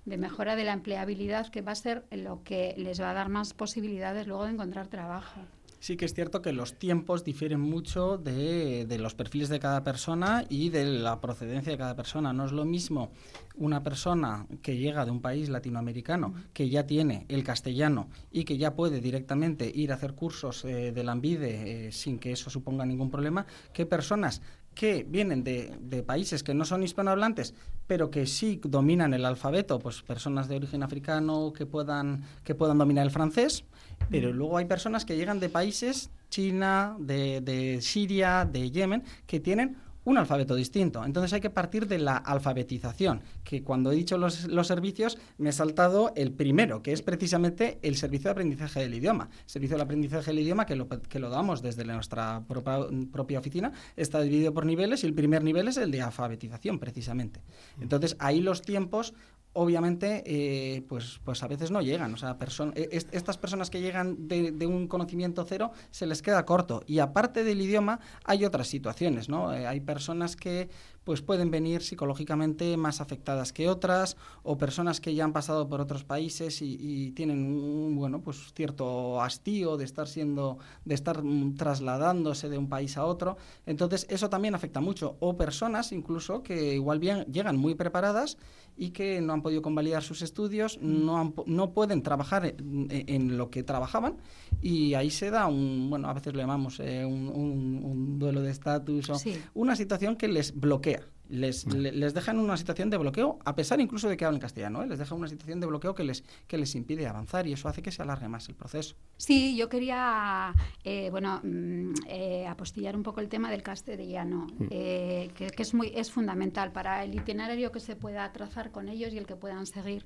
de 0.04 0.16
mejora 0.16 0.56
de 0.56 0.64
la 0.64 0.72
empleabilidad, 0.72 1.48
que 1.48 1.62
va 1.62 1.72
a 1.72 1.76
ser 1.76 2.04
lo 2.10 2.42
que 2.42 2.74
les 2.78 3.00
va 3.00 3.10
a 3.10 3.14
dar 3.14 3.28
más 3.28 3.52
posibilidades 3.54 4.26
luego 4.26 4.44
de 4.44 4.52
encontrar 4.52 4.88
trabajo. 4.88 5.40
Sí 5.80 5.96
que 5.96 6.06
es 6.06 6.14
cierto 6.14 6.42
que 6.42 6.52
los 6.52 6.74
tiempos 6.74 7.22
difieren 7.22 7.60
mucho 7.60 8.18
de, 8.18 8.86
los 8.98 9.14
perfiles 9.14 9.48
de 9.48 9.60
cada 9.60 9.84
persona 9.84 10.44
y 10.48 10.70
de 10.70 10.84
la 10.84 11.20
procedencia 11.20 11.70
de 11.70 11.78
cada 11.78 11.94
persona. 11.94 12.32
No 12.32 12.46
es 12.46 12.52
lo 12.52 12.64
mismo 12.64 13.12
una 13.54 13.84
persona 13.84 14.46
que 14.60 14.76
llega 14.76 15.04
de 15.04 15.12
un 15.12 15.20
país 15.20 15.48
latinoamericano, 15.48 16.34
que 16.52 16.68
ya 16.68 16.86
tiene 16.86 17.26
el 17.28 17.44
castellano 17.44 18.08
y 18.32 18.44
que 18.44 18.58
ya 18.58 18.74
puede 18.74 19.00
directamente 19.00 19.70
ir 19.72 19.92
a 19.92 19.94
hacer 19.94 20.14
cursos 20.14 20.64
eh, 20.64 20.90
de 20.90 21.04
la 21.04 21.12
ANVIDE 21.12 21.86
eh, 21.86 21.92
sin 21.92 22.18
que 22.18 22.32
eso 22.32 22.50
suponga 22.50 22.84
ningún 22.84 23.10
problema, 23.10 23.46
que 23.72 23.86
personas 23.86 24.42
que 24.74 25.04
vienen 25.08 25.42
de, 25.42 25.76
de, 25.80 26.04
países 26.04 26.44
que 26.44 26.54
no 26.54 26.64
son 26.64 26.84
hispanohablantes, 26.84 27.52
pero 27.88 28.10
que 28.10 28.26
sí 28.26 28.60
dominan 28.62 29.12
el 29.12 29.24
alfabeto, 29.24 29.80
pues 29.80 30.02
personas 30.02 30.46
de 30.46 30.54
origen 30.54 30.84
africano 30.84 31.52
que 31.52 31.66
puedan, 31.66 32.22
que 32.44 32.54
puedan 32.54 32.78
dominar 32.78 33.04
el 33.04 33.10
francés, 33.10 33.64
pero 34.10 34.32
luego 34.32 34.58
hay 34.58 34.64
personas 34.64 35.04
que 35.04 35.16
llegan 35.16 35.40
de 35.40 35.48
países, 35.48 36.10
China, 36.30 36.96
de, 36.98 37.40
de 37.40 37.80
Siria, 37.80 38.44
de 38.44 38.70
Yemen, 38.70 39.02
que 39.26 39.40
tienen 39.40 39.76
un 40.08 40.16
alfabeto 40.16 40.54
distinto. 40.54 41.04
Entonces 41.04 41.34
hay 41.34 41.40
que 41.40 41.50
partir 41.50 41.86
de 41.86 41.98
la 41.98 42.16
alfabetización, 42.16 43.20
que 43.44 43.62
cuando 43.62 43.92
he 43.92 43.94
dicho 43.94 44.16
los, 44.16 44.46
los, 44.46 44.66
servicios 44.66 45.18
me 45.36 45.50
he 45.50 45.52
saltado 45.52 46.12
el 46.16 46.32
primero, 46.32 46.82
que 46.82 46.92
es 46.92 47.02
precisamente 47.02 47.78
el 47.82 47.96
servicio 47.96 48.28
de 48.28 48.32
aprendizaje 48.32 48.80
del 48.80 48.94
idioma. 48.94 49.28
El 49.44 49.50
servicio 49.50 49.76
de 49.76 49.82
aprendizaje 49.82 50.30
del 50.30 50.38
idioma 50.40 50.64
que 50.64 50.76
lo, 50.76 50.88
que 50.88 51.18
lo 51.18 51.28
damos 51.28 51.60
desde 51.60 51.84
nuestra 51.84 52.42
propia, 52.46 53.38
oficina 53.38 53.72
está 53.96 54.22
dividido 54.22 54.54
por 54.54 54.64
niveles 54.64 55.04
y 55.04 55.06
el 55.06 55.14
primer 55.14 55.44
nivel 55.44 55.68
es 55.68 55.76
el 55.76 55.90
de 55.90 56.00
alfabetización, 56.00 56.78
precisamente. 56.78 57.42
Entonces 57.78 58.16
ahí 58.18 58.40
los 58.40 58.62
tiempos 58.62 59.12
obviamente, 59.60 60.22
eh, 60.24 60.82
pues, 60.88 61.20
pues 61.24 61.42
a 61.42 61.48
veces 61.48 61.72
no 61.72 61.82
llegan. 61.82 62.14
O 62.14 62.16
sea, 62.16 62.36
e, 62.76 62.88
estas 62.92 63.38
personas 63.38 63.70
que 63.70 63.80
llegan 63.80 64.28
de, 64.28 64.66
un 64.68 64.86
conocimiento 64.86 65.44
cero 65.44 65.72
se 65.90 66.06
les 66.06 66.22
queda 66.22 66.44
corto. 66.44 66.84
Y 66.86 67.00
aparte 67.00 67.42
del 67.42 67.60
idioma, 67.60 67.98
hay 68.24 68.44
otras 68.44 68.68
situaciones, 68.68 69.28
¿no? 69.28 69.52
Eh, 69.52 69.66
hay 69.66 69.80
personas 69.80 70.36
que 70.36 70.70
pues 71.08 71.22
pueden 71.22 71.50
venir 71.50 71.80
psicológicamente 71.80 72.76
más 72.76 73.00
afectadas 73.00 73.54
que 73.54 73.70
otras 73.70 74.18
o 74.42 74.58
personas 74.58 75.00
que 75.00 75.14
ya 75.14 75.24
han 75.24 75.32
pasado 75.32 75.66
por 75.66 75.80
otros 75.80 76.04
países 76.04 76.60
y, 76.60 77.12
tienen 77.12 77.46
un 77.46 77.96
bueno 77.96 78.20
pues 78.20 78.52
cierto 78.54 79.22
hastío 79.22 79.78
de 79.78 79.86
estar 79.86 80.06
siendo 80.06 80.58
de 80.84 80.94
estar 80.94 81.22
trasladándose 81.56 82.50
de 82.50 82.58
un 82.58 82.68
país 82.68 82.98
a 82.98 83.06
otro. 83.06 83.38
Entonces 83.64 84.06
eso 84.10 84.28
también 84.28 84.54
afecta 84.54 84.82
mucho. 84.82 85.16
O 85.20 85.38
personas 85.38 85.92
incluso 85.92 86.42
que 86.42 86.74
igual 86.74 86.98
bien 86.98 87.24
llegan 87.24 87.56
muy 87.56 87.74
preparadas 87.74 88.36
y 88.76 88.90
que 88.90 89.22
no 89.22 89.32
han 89.32 89.40
podido 89.40 89.62
convalidar 89.62 90.02
sus 90.02 90.22
estudios 90.22 90.78
no 90.80 91.34
no 91.46 91.72
pueden 91.72 92.02
trabajar 92.02 92.54
en, 92.54 93.36
lo 93.36 93.50
que 93.50 93.64
trabajaban 93.64 94.18
y 94.62 94.94
ahí 94.94 95.10
se 95.10 95.30
da 95.30 95.46
un 95.46 95.90
bueno 95.90 96.08
a 96.08 96.12
veces 96.12 96.34
le 96.34 96.42
llamamos 96.42 96.78
eh, 96.78 97.04
un, 97.04 98.18
duelo 98.18 98.40
de 98.40 98.50
estatus 98.50 99.10
o 99.10 99.16
una 99.54 99.74
situación 99.74 100.16
que 100.16 100.28
les 100.28 100.54
bloquea 100.54 100.97
les, 101.28 101.66
les 101.66 102.14
deja 102.14 102.32
en 102.32 102.38
una 102.38 102.56
situación 102.56 102.90
de 102.90 102.96
bloqueo, 102.96 103.38
a 103.44 103.54
pesar 103.54 103.80
incluso 103.80 104.08
de 104.08 104.16
que 104.16 104.24
hablen 104.24 104.40
castellano, 104.40 104.82
¿eh? 104.82 104.86
les 104.86 104.98
deja 104.98 105.14
una 105.14 105.28
situación 105.28 105.60
de 105.60 105.66
bloqueo 105.66 105.94
que 105.94 106.04
les, 106.04 106.24
que 106.46 106.58
les 106.58 106.74
impide 106.74 107.06
avanzar 107.06 107.46
y 107.46 107.52
eso 107.52 107.68
hace 107.68 107.82
que 107.82 107.92
se 107.92 108.02
alargue 108.02 108.28
más 108.28 108.48
el 108.48 108.54
proceso. 108.54 108.96
Sí, 109.16 109.56
yo 109.56 109.68
quería, 109.68 110.54
eh, 110.84 111.08
bueno, 111.10 111.40
mm, 111.42 111.92
eh, 112.08 112.46
apostillar 112.46 112.96
un 112.96 113.02
poco 113.02 113.20
el 113.20 113.28
tema 113.28 113.50
del 113.50 113.62
castellano, 113.62 114.46
mm. 114.58 114.68
que, 114.68 115.52
que, 115.54 115.62
es, 115.62 115.74
muy, 115.74 115.92
es 115.94 116.10
fundamental 116.10 116.72
para 116.72 117.04
el 117.04 117.14
itinerario 117.14 117.72
que 117.72 117.80
se 117.80 117.96
pueda 117.96 118.30
trazar 118.32 118.70
con 118.70 118.88
ellos 118.88 119.12
y 119.12 119.18
el 119.18 119.26
que 119.26 119.36
puedan 119.36 119.66
seguir, 119.66 120.04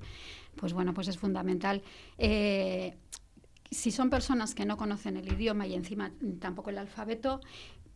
pues 0.55 0.73
bueno, 0.73 0.93
pues 0.93 1.07
es 1.07 1.17
fundamental 1.17 1.81
si 3.73 3.91
son 3.91 4.09
personas 4.09 4.53
que 4.53 4.65
no 4.65 4.77
conocen 4.77 5.17
el 5.17 5.31
idioma 5.31 5.67
y 5.67 5.73
encima 5.73 6.11
tampoco 6.39 6.69
el 6.69 6.77
alfabeto, 6.77 7.41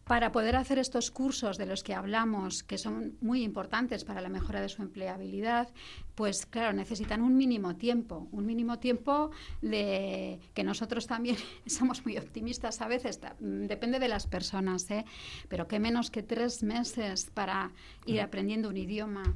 para 0.08 0.32
poder 0.32 0.56
hacer 0.56 0.80
estos 0.80 1.12
cursos 1.12 1.58
de 1.58 1.66
los 1.66 1.84
que 1.84 1.94
hablamos, 1.94 2.64
que 2.64 2.78
son 2.78 3.18
muy 3.20 3.44
importantes 3.44 4.06
para 4.06 4.22
la 4.22 4.30
mejora 4.30 4.62
de 4.62 4.70
su 4.70 4.82
empleabilidad, 4.82 5.70
pues 6.16 6.46
claro, 6.46 6.74
necesitan 6.74 7.22
un 7.22 7.36
mínimo 7.36 7.76
tiempo, 7.76 8.28
un 8.32 8.46
mínimo 8.46 8.80
tiempo 8.80 9.32
de 9.62 10.40
que 10.54 10.64
nosotros 10.64 11.08
también 11.08 11.36
somos 11.66 12.06
muy 12.06 12.18
optimistas 12.18 12.82
a 12.82 12.88
veces, 12.88 13.20
depende 13.40 14.00
de 14.00 14.08
las 14.08 14.28
personas, 14.28 14.90
¿eh? 14.92 15.06
pero 15.50 15.68
que 15.68 15.80
menos 15.80 16.10
que 16.10 16.24
tres 16.24 16.64
meses 16.64 17.30
para 17.34 17.72
ir 18.06 18.22
aprendiendo 18.22 18.70
un 18.70 18.78
idioma. 18.78 19.36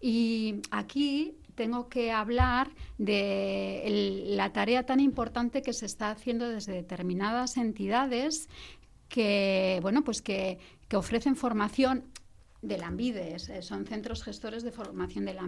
Y 0.00 0.60
aquí 0.70 1.36
tengo 1.56 1.88
que 1.88 2.12
hablar 2.12 2.70
de 2.98 4.24
la 4.26 4.52
tarea 4.52 4.84
tan 4.84 5.00
importante 5.00 5.62
que 5.62 5.72
se 5.72 5.86
está 5.86 6.10
haciendo 6.10 6.48
desde 6.48 6.74
determinadas 6.74 7.56
entidades 7.56 8.48
que, 9.08 9.78
bueno, 9.82 10.04
pues 10.04 10.22
que, 10.22 10.58
ofrecen 10.94 11.36
formación 11.36 12.04
de 12.62 12.78
la 12.78 12.86
ANVIDE, 12.86 13.38
son 13.62 13.86
centros 13.86 14.22
gestores 14.22 14.62
de 14.62 14.72
formación 14.72 15.24
de 15.24 15.34
la 15.34 15.42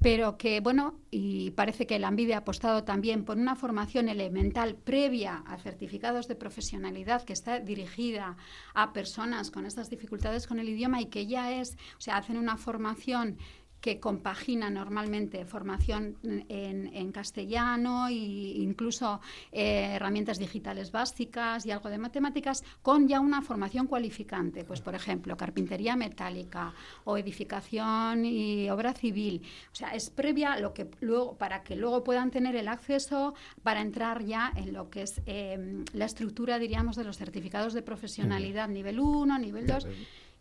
pero 0.00 0.38
que, 0.38 0.60
bueno, 0.60 0.98
y 1.10 1.50
parece 1.50 1.86
que 1.86 1.98
la 1.98 2.08
ha 2.08 2.38
apostado 2.38 2.84
también 2.84 3.24
por 3.24 3.36
una 3.36 3.54
formación 3.54 4.08
elemental 4.08 4.74
previa 4.76 5.42
a 5.46 5.58
certificados 5.58 6.26
de 6.26 6.36
profesionalidad 6.36 7.22
que 7.22 7.34
está 7.34 7.60
dirigida 7.60 8.38
a 8.72 8.94
personas 8.94 9.50
con 9.50 9.66
estas 9.66 9.90
dificultades 9.90 10.46
con 10.46 10.58
el 10.58 10.70
idioma 10.70 11.02
y 11.02 11.06
que 11.06 11.26
ya 11.26 11.52
es, 11.52 11.76
o 11.98 12.00
sea, 12.00 12.16
hacen 12.16 12.38
una 12.38 12.56
formación 12.56 13.36
que 13.80 13.98
compagina 13.98 14.70
normalmente 14.70 15.44
formación 15.44 16.16
en, 16.22 17.12
castellano 17.12 18.08
e 18.08 18.12
incluso 18.12 19.20
eh, 19.50 19.94
herramientas 19.96 20.38
digitales 20.38 20.92
básicas 20.92 21.66
y 21.66 21.70
algo 21.70 21.88
de 21.88 21.98
matemáticas 21.98 22.62
con 22.82 23.08
ya 23.08 23.20
una 23.20 23.42
formación 23.42 23.86
cualificante, 23.86 24.64
pues 24.64 24.80
por 24.80 24.94
ejemplo, 24.94 25.36
carpintería 25.36 25.96
metálica 25.96 26.72
o 27.04 27.16
edificación 27.16 28.24
y 28.24 28.70
obra 28.70 28.92
civil. 28.92 29.42
O 29.72 29.74
sea, 29.74 29.94
es 29.94 30.10
previa 30.10 30.58
lo 30.58 30.72
que 30.72 30.88
luego 31.00 31.36
para 31.36 31.62
que 31.62 31.74
luego 31.74 32.04
puedan 32.04 32.30
tener 32.30 32.54
el 32.54 32.68
acceso 32.68 33.34
para 33.62 33.80
entrar 33.80 34.24
ya 34.24 34.52
en 34.54 34.72
lo 34.72 34.90
que 34.90 35.02
es 35.02 35.20
em, 35.26 35.84
la 35.92 36.04
estructura, 36.04 36.58
diríamos, 36.58 36.96
de 36.96 37.04
los 37.04 37.16
certificados 37.16 37.72
de 37.72 37.82
profesionalidad 37.82 38.68
nivel 38.68 39.00
1, 39.00 39.38
nivel 39.38 39.66
2 39.66 39.86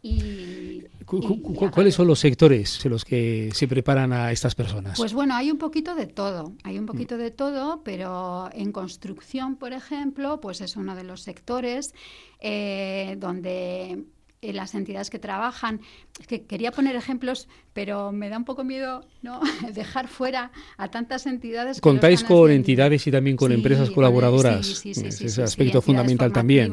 y, 0.01 0.83
¿Cuáles 1.05 1.95
son 1.95 2.07
los 2.07 2.19
sectores 2.19 2.85
en 2.85 2.91
los 2.91 3.03
que 3.03 3.49
se 3.53 3.67
preparan 3.67 4.13
a 4.13 4.31
estas 4.31 4.53
personas? 4.53 4.97
Pues 4.97 5.13
bueno, 5.13 5.33
hay 5.35 5.49
un 5.49 5.57
poquito 5.57 5.95
de 5.95 6.05
todo, 6.05 6.53
hay 6.63 6.77
un 6.77 6.85
poquito 6.85 7.17
de 7.17 7.31
todo, 7.31 7.81
pero 7.83 8.49
en 8.53 8.71
construcción, 8.71 9.55
por 9.55 9.73
ejemplo, 9.73 10.39
pues 10.39 10.61
es 10.61 10.75
uno 10.75 10.95
de 10.95 11.03
los 11.03 11.21
sectores 11.21 11.95
eh, 12.39 13.15
donde 13.17 14.03
las 14.41 14.73
entidades 14.75 15.09
que 15.09 15.19
trabajan. 15.19 15.81
que 16.27 16.43
quería 16.43 16.71
poner 16.71 16.95
ejemplos, 16.95 17.47
pero 17.73 18.11
me 18.11 18.29
da 18.29 18.37
un 18.37 18.45
poco 18.45 18.63
miedo 18.63 19.05
¿no? 19.21 19.41
dejar 19.73 20.07
fuera 20.07 20.51
a 20.77 20.89
tantas 20.89 21.25
entidades. 21.25 21.81
Contáis 21.81 22.23
con 22.23 22.51
entidades 22.51 23.05
y 23.07 23.11
también 23.11 23.35
con 23.35 23.51
empresas 23.51 23.89
colaboradoras. 23.89 24.65
Sí, 24.65 24.93
sí, 24.93 25.11
sí, 25.11 25.25
Ese 25.25 25.43
aspecto 25.43 25.81
fundamental 25.81 26.31
también. 26.31 26.71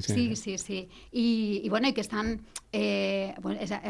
Sí, 0.00 0.36
sí, 0.36 0.58
sí. 0.58 0.88
Y, 1.10 1.68
bueno, 1.68 1.88
y 1.88 1.92
que 1.92 2.00
están, 2.00 2.42
eh, 2.72 3.34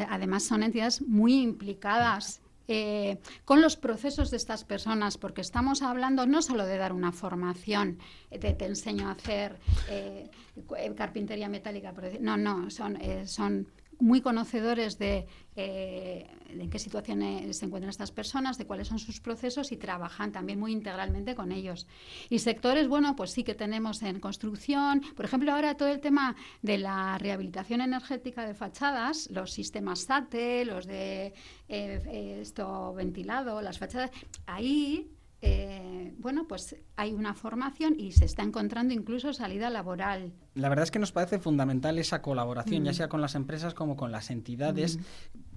además 0.09 0.45
son 0.45 0.63
entidades 0.63 1.03
muy 1.03 1.43
implicadas 1.43 2.41
eh, 2.71 3.19
con 3.45 3.61
los 3.61 3.77
procesos 3.77 4.31
de 4.31 4.37
estas 4.37 4.65
personas, 4.65 5.19
porque 5.19 5.41
estamos 5.41 5.83
hablando 5.83 6.27
no 6.27 6.41
solo 6.41 6.65
de 6.65 6.79
dar 6.79 6.93
una 6.93 7.13
formación, 7.13 7.99
de 8.31 8.55
te 8.55 8.65
enseño 8.65 9.09
a 9.09 9.13
hacer 9.13 9.59
eh, 9.89 10.31
carpintería 10.97 11.49
metálica, 11.49 11.93
no, 12.21 12.37
no, 12.37 12.71
son, 12.71 12.99
son 13.27 13.67
muy 14.01 14.21
conocedores 14.21 14.99
de, 14.99 15.27
eh, 15.57 16.27
en 16.49 16.71
qué 16.71 16.79
situación 16.79 17.21
se 17.53 17.67
encuentran 17.67 17.91
estas 17.91 18.11
personas, 18.11 18.59
de 18.59 18.67
cuáles 18.67 18.89
son 18.89 18.99
sus 18.99 19.21
procesos 19.21 19.73
y 19.73 19.77
trabajan 19.77 20.33
también 20.33 20.59
muy 20.59 20.73
integralmente 20.73 21.35
con 21.35 21.53
ellos. 21.53 21.87
Y 22.29 22.39
sectores, 22.39 22.89
bueno, 22.89 23.17
pues 23.17 23.31
sí 23.31 23.45
que 23.45 23.55
tenemos 23.55 24.03
en 24.03 24.21
construcción, 24.21 25.03
por 25.15 25.25
ejemplo, 25.25 25.53
ahora 25.53 25.77
todo 25.77 25.89
el 25.89 26.01
tema 26.01 26.37
de 26.63 26.79
la 26.79 27.19
rehabilitación 27.19 27.81
energética 27.81 28.47
de 28.47 28.55
fachadas, 28.55 29.29
los 29.31 29.53
sistemas 29.53 30.01
SATE, 30.01 30.65
los 30.65 30.87
de 30.87 31.35
eh, 31.69 32.39
esto 32.41 32.95
ventilado, 32.95 33.61
las 33.61 33.79
fachadas, 33.79 34.11
ahí 34.47 35.11
eh, 35.43 36.15
bueno, 36.19 36.47
pues 36.47 36.77
hay 36.97 37.13
una 37.13 37.35
formación 37.35 37.95
y 37.99 38.13
se 38.13 38.25
está 38.25 38.43
encontrando 38.43 38.93
incluso 38.93 39.33
salida 39.33 39.71
laboral. 39.71 40.33
La 40.55 40.69
verdad 40.69 40.85
es 40.85 40.91
que 40.91 40.99
nos 40.99 41.13
parece 41.13 41.39
fundamental 41.39 41.99
esa 41.99 42.21
colaboración, 42.21 42.85
ya 42.85 42.91
mm. 42.91 42.95
sea 42.95 43.09
con 43.09 43.21
las 43.21 43.35
empresas 43.35 43.75
como 43.75 43.97
con 43.97 44.13
las 44.13 44.31
entidades. 44.31 44.99
Mm. 44.99 45.01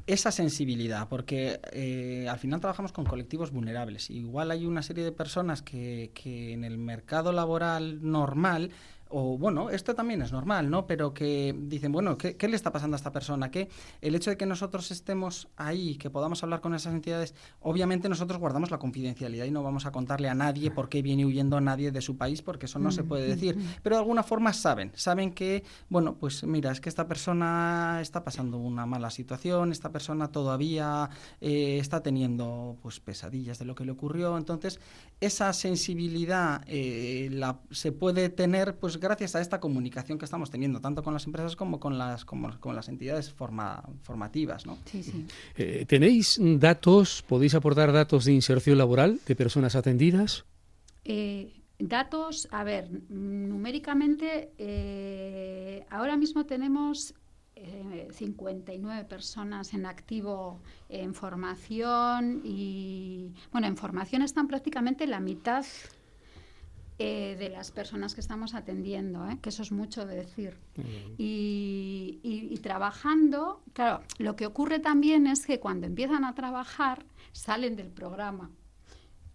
Esa 0.06 0.32
sensibilidad, 0.32 1.08
porque 1.08 1.62
eh, 1.72 2.28
al 2.30 2.38
final 2.38 2.60
trabajamos 2.60 2.92
con 2.92 3.06
colectivos 3.06 3.52
vulnerables. 3.52 4.10
Igual 4.10 4.52
hay 4.52 4.66
una 4.66 4.84
serie 4.84 5.06
de 5.06 5.14
personas 5.14 5.62
que, 5.62 6.12
que 6.14 6.52
en 6.52 6.66
el 6.66 6.78
mercado 6.78 7.32
laboral 7.32 8.00
normal 8.02 8.72
o 9.16 9.38
bueno, 9.38 9.70
esto 9.70 9.94
también 9.94 10.24
es 10.24 10.32
normal, 10.32 10.72
¿no? 10.72 10.88
Pero 10.88 11.14
que 11.14 11.56
dicen, 11.56 11.92
bueno, 11.92 12.18
¿qué, 12.18 12.36
le 12.48 12.56
está 12.56 12.72
pasando 12.72 12.96
a 12.96 12.98
esta 12.98 13.12
persona? 13.12 13.52
Que 13.52 13.70
el 14.02 14.16
hecho 14.16 14.32
de 14.32 14.38
que 14.38 14.48
nosotros 14.48 14.90
estemos 14.90 15.50
ahí, 15.56 15.98
que 15.98 16.10
podamos 16.10 16.42
hablar 16.42 16.62
con 16.62 16.74
esas 16.74 16.96
entidades, 16.96 17.36
obviamente 17.62 18.10
nosotros 18.10 18.40
guardamos 18.40 18.72
la 18.72 18.80
confidencialidad 18.80 19.46
y 19.46 19.52
no 19.52 19.62
vamos 19.62 19.86
a 19.86 19.92
contarle 19.92 20.30
a 20.30 20.34
nadie 20.34 20.72
por 20.72 20.90
qué 20.90 21.04
viene 21.04 21.28
huyendo 21.28 21.62
nadie 21.62 21.92
de 21.92 22.02
su 22.02 22.18
país, 22.18 22.42
porque 22.42 22.66
eso 22.66 22.80
no 22.80 22.90
se 22.90 23.04
puede 23.04 23.28
decir. 23.28 23.56
Pero 23.84 23.98
de 23.98 24.02
alguna 24.02 24.24
forma 24.24 24.52
saben, 24.52 24.92
saben 24.96 25.32
que, 25.32 25.64
bueno, 25.90 26.16
pues 26.16 26.44
mira, 26.44 26.72
es 26.72 26.82
que 26.82 26.90
esta 26.90 27.08
persona 27.08 28.00
está 28.02 28.24
pasando 28.24 28.58
una 28.58 28.88
mala 28.88 29.12
situación, 29.12 29.72
esta 29.72 29.92
persona 29.92 30.32
todavía 30.32 31.12
eh, 31.40 31.78
está 31.80 32.02
teniendo 32.02 32.78
pues 32.82 33.00
pesadillas 33.00 33.60
de 33.60 33.66
lo 33.66 33.76
que 33.76 33.86
le 33.86 33.92
ocurrió. 33.92 34.40
Entonces, 34.40 34.80
esa 35.22 35.54
sensibilidad 35.54 36.64
eh, 36.66 37.30
la, 37.32 37.60
se 37.70 37.92
puede 37.92 38.30
tener 38.30 38.78
pues 38.80 39.03
gracias 39.04 39.36
a 39.36 39.42
esta 39.42 39.60
comunicación 39.60 40.18
que 40.18 40.26
estamos 40.26 40.50
teniendo, 40.50 40.80
tanto 40.80 41.04
con 41.04 41.14
las 41.14 41.26
empresas 41.26 41.56
como 41.56 41.80
con 41.80 41.98
las, 41.98 42.26
como, 42.26 42.60
con 42.60 42.76
las 42.76 42.88
entidades 42.90 43.32
forma, 43.32 43.84
formativas. 44.02 44.66
¿no? 44.66 44.78
Sí, 44.86 45.04
sí. 45.04 45.26
Eh, 45.56 45.86
¿Tenéis 45.88 46.40
datos, 46.42 47.24
podéis 47.28 47.54
aportar 47.54 47.92
datos 47.92 48.26
de 48.26 48.34
inserción 48.34 48.78
laboral 48.78 49.20
de 49.28 49.36
personas 49.36 49.76
atendidas? 49.76 50.46
Eh, 51.04 51.62
datos, 51.78 52.48
a 52.52 52.64
ver, 52.64 52.90
numéricamente, 53.10 54.52
eh, 54.58 55.86
ahora 55.90 56.18
mismo 56.18 56.46
tenemos 56.46 57.14
59 58.12 59.06
personas 59.06 59.74
en 59.74 59.86
activo 59.86 60.60
en 60.90 61.14
formación 61.14 62.42
y, 62.44 63.32
bueno, 63.54 63.68
en 63.68 63.78
formación 63.78 64.22
están 64.22 64.50
prácticamente 64.50 65.08
la 65.08 65.22
mitad 65.22 65.66
eh, 67.00 67.36
de 67.38 67.50
las 67.50 67.72
personas 67.72 68.14
que 68.14 68.22
estamos 68.22 68.54
atendiendo, 68.54 69.28
¿eh? 69.28 69.40
que 69.42 69.50
eso 69.50 69.64
es 69.64 69.72
mucho 69.72 70.06
de 70.06 70.16
decir. 70.16 70.58
y, 71.18 72.60
trabajando, 72.62 73.62
claro, 73.74 74.02
lo 74.20 74.36
que 74.36 74.46
ocurre 74.46 74.80
también 74.80 75.28
es 75.28 75.46
que 75.46 75.60
cuando 75.60 75.86
empiezan 75.86 76.24
a 76.24 76.34
trabajar 76.34 77.06
salen 77.34 77.76
del 77.76 77.90
programa 77.90 78.52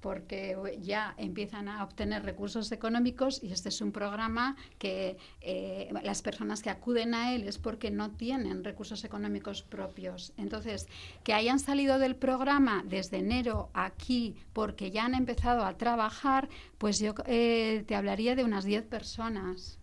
porque 0.01 0.57
ya 0.81 1.15
empiezan 1.17 1.69
a 1.69 1.83
obtener 1.83 2.25
recursos 2.25 2.71
económicos 2.73 3.43
y 3.43 3.53
este 3.53 3.69
es 3.69 3.81
un 3.81 3.93
programa 3.93 4.57
que 4.79 5.17
eh, 5.41 5.91
las 6.03 6.23
personas 6.23 6.63
que 6.63 6.71
acuden 6.71 7.15
a 7.15 7.35
él 7.35 7.49
es 7.49 7.59
porque 7.59 7.91
no 7.91 8.13
tienen 8.13 8.65
recursos 8.65 9.05
económicos 9.05 9.63
propios. 9.63 10.33
Entonces, 10.37 10.87
que 11.25 11.35
hayan 11.35 11.59
salido 11.59 11.99
del 11.99 12.17
programa 12.17 12.85
desde 12.87 13.19
enero 13.19 13.71
aquí 13.75 14.37
porque 14.53 14.91
ya 14.91 15.05
han 15.05 15.15
empezado 15.15 15.65
a 15.65 15.77
trabajar, 15.77 16.49
pues 16.79 17.01
yo 17.01 17.15
eh, 17.27 17.85
te 17.87 17.95
hablaría 17.95 18.37
de 18.37 18.45
unas 18.45 18.65
10 18.65 18.85
personas. 18.87 19.79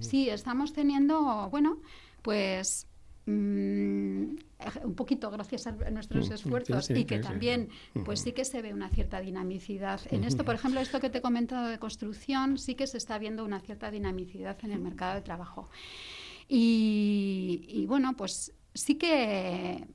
Sí, 0.00 0.28
estamos 0.28 0.74
teniendo, 0.74 1.48
bueno, 1.50 1.78
pues 2.20 2.87
Mm, 3.28 4.36
un 4.84 4.94
poquito 4.94 5.30
gracias 5.30 5.66
a 5.66 5.72
nuestros 5.90 6.30
mm, 6.30 6.32
esfuerzos 6.32 6.88
y 6.88 7.04
que 7.04 7.18
también 7.18 7.68
pues 8.06 8.20
sí 8.20 8.32
que 8.32 8.46
se 8.46 8.62
ve 8.62 8.72
una 8.72 8.88
cierta 8.88 9.20
dinamicidad 9.20 10.00
en 10.10 10.24
esto. 10.24 10.46
Por 10.46 10.54
ejemplo 10.54 10.80
esto 10.80 10.98
que 10.98 11.10
te 11.10 11.18
he 11.18 11.20
comentado 11.20 11.68
de 11.68 11.78
construcción 11.78 12.56
sí 12.56 12.74
que 12.74 12.86
se 12.86 12.96
está 12.96 13.18
viendo 13.18 13.44
una 13.44 13.60
cierta 13.60 13.90
dinamicidad 13.90 14.56
en 14.62 14.72
el 14.72 14.80
mercado 14.80 15.16
de 15.16 15.20
trabajo. 15.20 15.68
Y, 16.48 17.84
bueno 17.86 18.14
pues 18.16 18.54
sí 18.72 18.94
que 18.94 19.86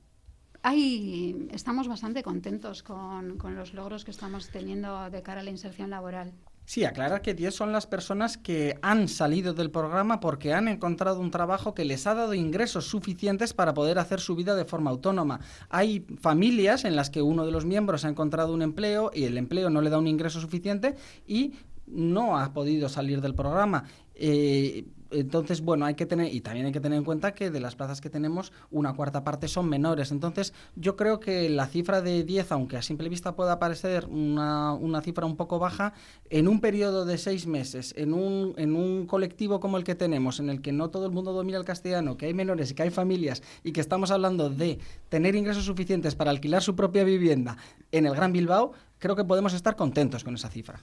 hay, 0.62 1.48
estamos 1.50 1.88
bastante 1.88 2.22
contentos 2.22 2.84
con, 2.84 3.36
con 3.36 3.56
los 3.56 3.74
logros 3.74 4.04
que 4.04 4.12
estamos 4.12 4.48
teniendo 4.50 5.10
de 5.10 5.22
cara 5.22 5.40
a 5.40 5.44
la 5.44 5.50
inserción 5.50 5.90
laboral. 5.90 6.32
Sí, 6.66 6.84
aclarar 6.84 7.20
que 7.20 7.34
10 7.34 7.54
son 7.54 7.72
las 7.72 7.86
personas 7.86 8.38
que 8.38 8.78
han 8.80 9.08
salido 9.08 9.52
del 9.52 9.70
programa 9.70 10.20
porque 10.20 10.54
han 10.54 10.66
encontrado 10.66 11.20
un 11.20 11.30
trabajo 11.30 11.74
que 11.74 11.84
les 11.84 12.06
ha 12.06 12.14
dado 12.14 12.32
ingresos 12.32 12.86
suficientes 12.86 13.52
para 13.52 13.74
poder 13.74 13.98
hacer 13.98 14.18
su 14.18 14.34
vida 14.34 14.54
de 14.54 14.64
forma 14.64 14.90
autónoma. 14.90 15.40
Hay 15.68 16.06
familias 16.20 16.86
en 16.86 16.96
las 16.96 17.10
que 17.10 17.20
uno 17.20 17.44
de 17.44 17.52
los 17.52 17.66
miembros 17.66 18.06
ha 18.06 18.08
encontrado 18.08 18.54
un 18.54 18.62
empleo 18.62 19.10
y 19.12 19.24
el 19.24 19.36
empleo 19.36 19.68
no 19.68 19.82
le 19.82 19.90
da 19.90 19.98
un 19.98 20.06
ingreso 20.06 20.40
suficiente 20.40 20.94
y 21.26 21.52
no 21.86 22.38
ha 22.38 22.54
podido 22.54 22.88
salir 22.88 23.20
del 23.20 23.34
programa. 23.34 23.84
Eh, 24.14 24.86
entonces, 25.10 25.60
bueno, 25.60 25.86
hay 25.86 25.94
que 25.94 26.06
tener, 26.06 26.32
y 26.32 26.40
también 26.40 26.66
hay 26.66 26.72
que 26.72 26.80
tener 26.80 26.98
en 26.98 27.04
cuenta 27.04 27.34
que 27.34 27.50
de 27.50 27.60
las 27.60 27.76
plazas 27.76 28.00
que 28.00 28.10
tenemos, 28.10 28.52
una 28.70 28.94
cuarta 28.94 29.24
parte 29.24 29.48
son 29.48 29.68
menores. 29.68 30.12
Entonces, 30.12 30.52
yo 30.76 30.96
creo 30.96 31.20
que 31.20 31.48
la 31.48 31.66
cifra 31.66 32.00
de 32.00 32.24
10, 32.24 32.52
aunque 32.52 32.76
a 32.76 32.82
simple 32.82 33.08
vista 33.08 33.36
pueda 33.36 33.58
parecer 33.58 34.06
una, 34.06 34.72
una 34.74 35.00
cifra 35.00 35.26
un 35.26 35.36
poco 35.36 35.58
baja, 35.58 35.92
en 36.30 36.48
un 36.48 36.60
periodo 36.60 37.04
de 37.04 37.18
seis 37.18 37.46
meses, 37.46 37.94
en 37.96 38.12
un, 38.12 38.54
en 38.56 38.76
un 38.76 39.06
colectivo 39.06 39.60
como 39.60 39.76
el 39.76 39.84
que 39.84 39.94
tenemos, 39.94 40.40
en 40.40 40.50
el 40.50 40.60
que 40.60 40.72
no 40.72 40.90
todo 40.90 41.06
el 41.06 41.12
mundo 41.12 41.32
domina 41.32 41.58
el 41.58 41.64
castellano, 41.64 42.16
que 42.16 42.26
hay 42.26 42.34
menores 42.34 42.70
y 42.70 42.74
que 42.74 42.82
hay 42.82 42.90
familias, 42.90 43.42
y 43.62 43.72
que 43.72 43.80
estamos 43.80 44.10
hablando 44.10 44.50
de 44.50 44.78
tener 45.08 45.34
ingresos 45.34 45.64
suficientes 45.64 46.14
para 46.14 46.30
alquilar 46.30 46.62
su 46.62 46.74
propia 46.74 47.04
vivienda 47.04 47.56
en 47.92 48.06
el 48.06 48.14
Gran 48.14 48.32
Bilbao, 48.32 48.72
creo 48.98 49.16
que 49.16 49.24
podemos 49.24 49.52
estar 49.54 49.76
contentos 49.76 50.24
con 50.24 50.34
esa 50.34 50.48
cifra. 50.48 50.80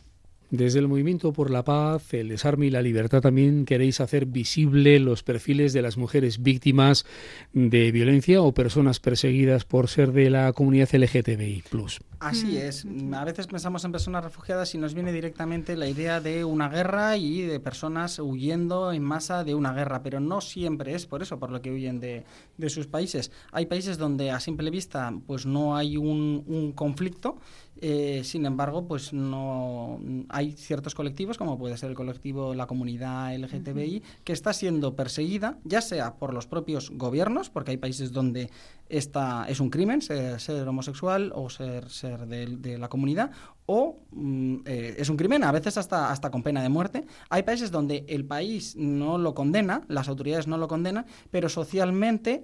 Desde 0.51 0.79
el 0.79 0.89
Movimiento 0.89 1.31
por 1.31 1.49
la 1.49 1.63
Paz, 1.63 2.13
el 2.13 2.27
Desarme 2.27 2.65
y 2.65 2.71
la 2.71 2.81
Libertad 2.81 3.21
también 3.21 3.63
queréis 3.63 4.01
hacer 4.01 4.25
visible 4.25 4.99
los 4.99 5.23
perfiles 5.23 5.71
de 5.71 5.81
las 5.81 5.95
mujeres 5.95 6.43
víctimas 6.43 7.05
de 7.53 7.89
violencia 7.93 8.41
o 8.41 8.53
personas 8.53 8.99
perseguidas 8.99 9.63
por 9.63 9.87
ser 9.87 10.11
de 10.11 10.29
la 10.29 10.51
comunidad 10.51 10.89
LGTBI+. 10.91 11.63
Así 12.19 12.57
es. 12.57 12.85
A 13.13 13.23
veces 13.23 13.47
pensamos 13.47 13.85
en 13.85 13.93
personas 13.93 14.25
refugiadas 14.25 14.75
y 14.75 14.77
nos 14.77 14.93
viene 14.93 15.13
directamente 15.13 15.77
la 15.77 15.87
idea 15.87 16.19
de 16.19 16.43
una 16.43 16.67
guerra 16.67 17.15
y 17.15 17.43
de 17.43 17.61
personas 17.61 18.19
huyendo 18.19 18.91
en 18.91 19.03
masa 19.03 19.45
de 19.45 19.55
una 19.55 19.71
guerra, 19.71 20.03
pero 20.03 20.19
no 20.19 20.41
siempre 20.41 20.95
es 20.95 21.05
por 21.05 21.21
eso 21.23 21.39
por 21.39 21.49
lo 21.49 21.61
que 21.61 21.71
huyen 21.71 22.01
de, 22.01 22.25
de 22.57 22.69
sus 22.69 22.87
países. 22.87 23.31
Hay 23.53 23.67
países 23.67 23.97
donde 23.97 24.31
a 24.31 24.41
simple 24.41 24.69
vista 24.69 25.13
pues 25.25 25.45
no 25.45 25.77
hay 25.77 25.95
un, 25.95 26.43
un 26.45 26.73
conflicto, 26.73 27.37
eh, 27.83 28.21
sin 28.23 28.45
embargo, 28.45 28.85
pues 28.87 29.11
no 29.11 29.99
hay 30.29 30.51
ciertos 30.51 30.93
colectivos, 30.93 31.39
como 31.39 31.57
puede 31.57 31.77
ser 31.77 31.89
el 31.89 31.95
colectivo 31.95 32.53
la 32.53 32.67
comunidad 32.67 33.35
LGTBI, 33.35 34.03
que 34.23 34.33
está 34.33 34.53
siendo 34.53 34.95
perseguida, 34.95 35.57
ya 35.63 35.81
sea 35.81 36.13
por 36.15 36.31
los 36.31 36.45
propios 36.45 36.91
gobiernos, 36.91 37.49
porque 37.49 37.71
hay 37.71 37.77
países 37.77 38.11
donde 38.11 38.51
esta 38.87 39.45
es 39.47 39.59
un 39.59 39.71
crimen 39.71 40.01
ser, 40.01 40.67
homosexual 40.67 41.31
o 41.33 41.49
ser, 41.49 41.89
ser 41.89 42.27
de, 42.27 42.77
la 42.77 42.87
comunidad, 42.87 43.31
o 43.73 44.01
mm, 44.11 44.55
eh, 44.65 44.95
es 44.97 45.07
un 45.07 45.15
crimen, 45.15 45.45
a 45.45 45.51
veces 45.53 45.77
hasta, 45.77 46.11
hasta 46.11 46.29
con 46.29 46.43
pena 46.43 46.61
de 46.61 46.67
muerte. 46.67 47.05
Hay 47.29 47.43
países 47.43 47.71
donde 47.71 48.03
el 48.09 48.25
país 48.25 48.75
no 48.75 49.17
lo 49.17 49.33
condena, 49.33 49.83
las 49.87 50.09
autoridades 50.09 50.45
no 50.45 50.57
lo 50.57 50.67
condenan, 50.67 51.05
pero 51.31 51.47
socialmente 51.47 52.43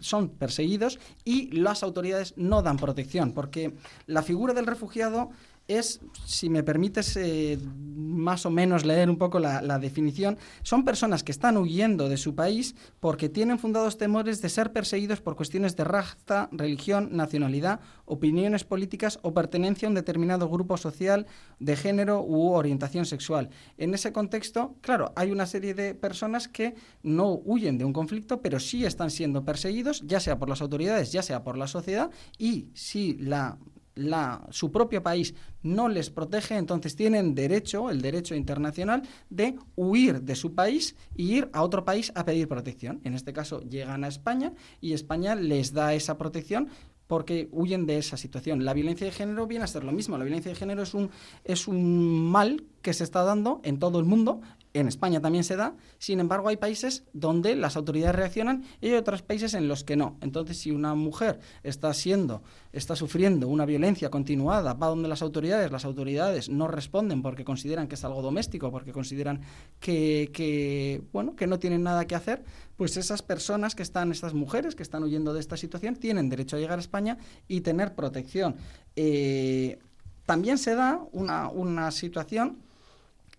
son 0.00 0.30
perseguidos 0.30 0.98
y 1.24 1.50
las 1.50 1.82
autoridades 1.82 2.32
no 2.38 2.62
dan 2.62 2.78
protección, 2.78 3.32
porque 3.32 3.74
la 4.06 4.22
figura 4.22 4.54
del 4.54 4.64
refugiado 4.64 5.28
es, 5.68 6.00
si 6.24 6.48
me 6.48 6.62
permites 6.62 7.16
eh, 7.16 7.58
más 7.96 8.46
o 8.46 8.50
menos 8.50 8.84
leer 8.84 9.10
un 9.10 9.18
poco 9.18 9.38
la, 9.38 9.78
definición, 9.78 10.38
son 10.62 10.84
personas 10.84 11.22
que 11.22 11.32
están 11.32 11.56
huyendo 11.56 12.08
de 12.08 12.16
su 12.16 12.34
país 12.34 12.74
porque 13.00 13.28
tienen 13.28 13.58
fundados 13.58 13.98
temores 13.98 14.40
de 14.40 14.48
ser 14.48 14.72
perseguidos 14.72 15.20
por 15.20 15.36
cuestiones 15.36 15.76
de 15.76 15.84
raza, 15.84 16.48
religión, 16.52 17.10
nacionalidad, 17.12 17.80
opiniones 18.04 18.64
políticas 18.64 19.18
o 19.22 19.34
pertenencia 19.34 19.86
a 19.86 19.90
un 19.90 19.94
determinado 19.94 20.48
grupo 20.48 20.76
social 20.76 21.26
de 21.58 21.76
género 21.76 22.22
u 22.22 22.52
orientación 22.52 23.04
sexual. 23.04 23.50
En 23.76 23.92
ese 23.92 24.12
contexto, 24.12 24.76
claro, 24.80 25.12
hay 25.16 25.30
una 25.30 25.46
serie 25.46 25.74
de 25.74 25.94
personas 25.94 26.48
que 26.48 26.74
no 27.02 27.40
huyen 27.44 27.76
de 27.78 27.84
un 27.84 27.92
conflicto, 27.92 28.40
pero 28.40 28.60
sí 28.60 28.84
están 28.84 29.10
siendo 29.10 29.44
perseguidos, 29.44 30.02
ya 30.06 30.20
sea 30.20 30.38
por 30.38 30.48
las 30.48 30.62
autoridades, 30.62 31.12
ya 31.12 31.22
sea 31.22 31.42
por 31.42 31.58
la 31.58 31.66
sociedad, 31.66 32.10
y 32.38 32.68
si 32.74 33.14
la 33.14 33.58
la, 33.96 34.46
su 34.50 34.70
propio 34.70 35.02
país 35.02 35.34
no 35.62 35.88
les 35.88 36.10
protege, 36.10 36.56
entonces 36.56 36.94
tienen 36.94 37.34
derecho, 37.34 37.90
el 37.90 38.00
derecho 38.00 38.36
internacional, 38.36 39.02
de 39.30 39.56
huir 39.74 40.22
de 40.22 40.36
su 40.36 40.54
país 40.54 40.94
y 41.16 41.34
ir 41.36 41.50
a 41.52 41.62
otro 41.62 41.84
país 41.84 42.12
a 42.14 42.24
pedir 42.24 42.46
protección. 42.46 43.00
En 43.02 43.14
este 43.14 43.32
caso 43.32 43.62
llegan 43.62 44.04
a 44.04 44.08
España 44.08 44.52
y 44.80 44.92
España 44.92 45.34
les 45.34 45.72
da 45.72 45.94
esa 45.94 46.16
protección 46.16 46.68
porque 47.06 47.48
huyen 47.52 47.86
de 47.86 47.98
esa 47.98 48.16
situación. 48.16 48.64
La 48.64 48.74
violencia 48.74 49.06
de 49.06 49.12
género 49.12 49.46
viene 49.46 49.64
a 49.64 49.68
ser 49.68 49.84
lo 49.84 49.92
mismo. 49.92 50.18
La 50.18 50.24
violencia 50.24 50.50
de 50.50 50.56
género 50.56 50.82
es 50.82 50.94
un, 50.94 51.10
es 51.44 51.68
un 51.68 52.30
mal 52.30 52.64
que 52.82 52.92
se 52.92 53.04
está 53.04 53.22
dando 53.22 53.60
en 53.64 53.78
todo 53.78 53.98
el 53.98 54.04
mundo 54.04 54.40
en 54.80 54.88
España 54.88 55.20
también 55.20 55.44
se 55.44 55.56
da, 55.56 55.74
sin 55.98 56.20
embargo 56.20 56.48
hay 56.48 56.56
países 56.56 57.04
donde 57.12 57.56
las 57.56 57.76
autoridades 57.76 58.14
reaccionan 58.14 58.64
y 58.80 58.88
hay 58.88 58.94
otros 58.94 59.22
países 59.22 59.54
en 59.54 59.68
los 59.68 59.84
que 59.84 59.96
no. 59.96 60.18
Entonces, 60.20 60.58
si 60.58 60.70
una 60.70 60.94
mujer 60.94 61.40
está 61.62 61.92
siendo, 61.94 62.42
está 62.72 62.94
sufriendo 62.94 63.48
una 63.48 63.64
violencia 63.64 64.10
continuada, 64.10 64.74
va 64.74 64.88
donde 64.88 65.08
las 65.08 65.22
autoridades, 65.22 65.70
las 65.70 65.84
autoridades 65.84 66.48
no 66.48 66.68
responden 66.68 67.22
porque 67.22 67.44
consideran 67.44 67.88
que 67.88 67.94
es 67.94 68.04
algo 68.04 68.20
doméstico, 68.20 68.70
porque 68.70 68.92
consideran 68.92 69.40
que, 69.80 71.02
bueno, 71.12 71.36
que 71.36 71.46
no 71.46 71.58
tienen 71.58 71.82
nada 71.82 72.06
que 72.06 72.14
hacer, 72.14 72.44
pues 72.76 72.96
esas 72.96 73.22
personas 73.22 73.74
que 73.74 73.82
están, 73.82 74.12
estas 74.12 74.34
mujeres 74.34 74.74
que 74.74 74.82
están 74.82 75.02
huyendo 75.02 75.32
de 75.32 75.40
esta 75.40 75.56
situación, 75.56 75.96
tienen 75.96 76.28
derecho 76.28 76.56
a 76.56 76.60
llegar 76.60 76.78
a 76.78 76.82
España 76.82 77.16
y 77.48 77.62
tener 77.62 77.94
protección. 77.94 78.56
Eh, 78.94 79.78
también 80.26 80.58
se 80.58 80.74
da 80.74 81.00
una, 81.12 81.48
una 81.48 81.90
situación 81.90 82.65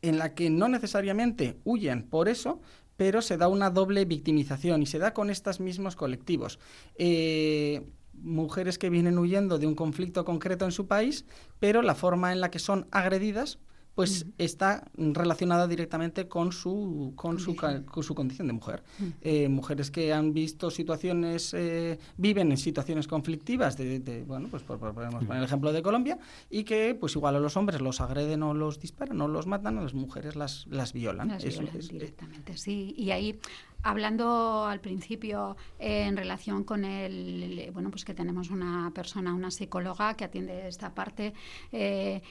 en 0.01 0.17
la 0.17 0.33
que 0.33 0.49
no 0.49 0.67
necesariamente 0.67 1.57
huyen 1.63 2.03
por 2.03 2.29
eso, 2.29 2.61
pero 2.97 3.21
se 3.21 3.37
da 3.37 3.47
una 3.47 3.69
doble 3.69 4.05
victimización 4.05 4.81
y 4.81 4.85
se 4.85 4.99
da 4.99 5.13
con 5.13 5.29
estos 5.29 5.59
mismos 5.59 5.95
colectivos. 5.95 6.59
Eh, 6.95 7.87
mujeres 8.13 8.77
que 8.77 8.89
vienen 8.89 9.17
huyendo 9.17 9.59
de 9.59 9.67
un 9.67 9.75
conflicto 9.75 10.25
concreto 10.25 10.65
en 10.65 10.71
su 10.71 10.87
país, 10.87 11.25
pero 11.59 11.81
la 11.81 11.95
forma 11.95 12.31
en 12.33 12.41
la 12.41 12.49
que 12.49 12.59
son 12.59 12.87
agredidas 12.91 13.59
pues 13.97 14.27
está 14.37 14.85
relacionada 14.95 15.67
directamente 15.67 16.27
con 16.27 16.51
su, 16.51 17.13
con 17.15 17.39
su, 17.39 17.55
con 17.55 18.03
su 18.03 18.13
condición 18.13 18.45
de 18.45 18.53
mujer. 18.53 18.83
Eh, 19.23 19.49
mujeres 19.49 19.89
que 19.89 20.13
han 20.13 20.33
visto 20.33 20.69
situaciones, 20.69 21.51
eh, 21.55 21.97
viven 22.15 22.51
en 22.51 22.57
situaciones 22.57 23.07
conflictivas, 23.07 23.75
de, 23.75 24.23
bueno, 24.27 24.49
pues 24.51 24.61
por, 24.61 24.77
podemos 24.77 25.25
poner 25.25 25.39
el 25.39 25.45
ejemplo 25.45 25.73
de 25.73 25.81
Colombia, 25.81 26.19
y 26.47 26.63
que 26.63 26.93
pues 26.93 27.15
igual 27.15 27.37
a 27.37 27.39
los 27.39 27.57
hombres 27.57 27.81
los 27.81 27.99
agreden 27.99 28.43
o 28.43 28.53
los 28.53 28.79
disparan 28.79 29.19
o 29.19 29.27
los 29.27 29.47
matan, 29.47 29.79
a 29.79 29.81
las 29.81 29.95
mujeres 29.95 30.35
las, 30.35 30.67
las 30.67 30.93
violan. 30.93 31.29
Las 31.29 31.43
violan 31.43 31.79
directamente, 31.79 32.55
sí. 32.55 32.93
Y 32.99 33.09
ahí 33.09 33.39
hablando 33.81 34.65
al 34.65 34.79
principio 34.79 35.57
eh, 35.79 36.03
en 36.03 36.17
relación 36.17 36.63
con 36.65 36.85
el, 36.85 37.71
bueno, 37.73 37.89
pues 37.89 38.05
que 38.05 38.13
tenemos 38.13 38.51
una 38.51 38.91
persona, 38.93 39.33
una 39.33 39.49
psicóloga 39.49 40.13
que 40.13 40.23
atiende 40.23 40.67
esta 40.67 40.93
parte, 40.93 41.33
eh, 41.71 42.21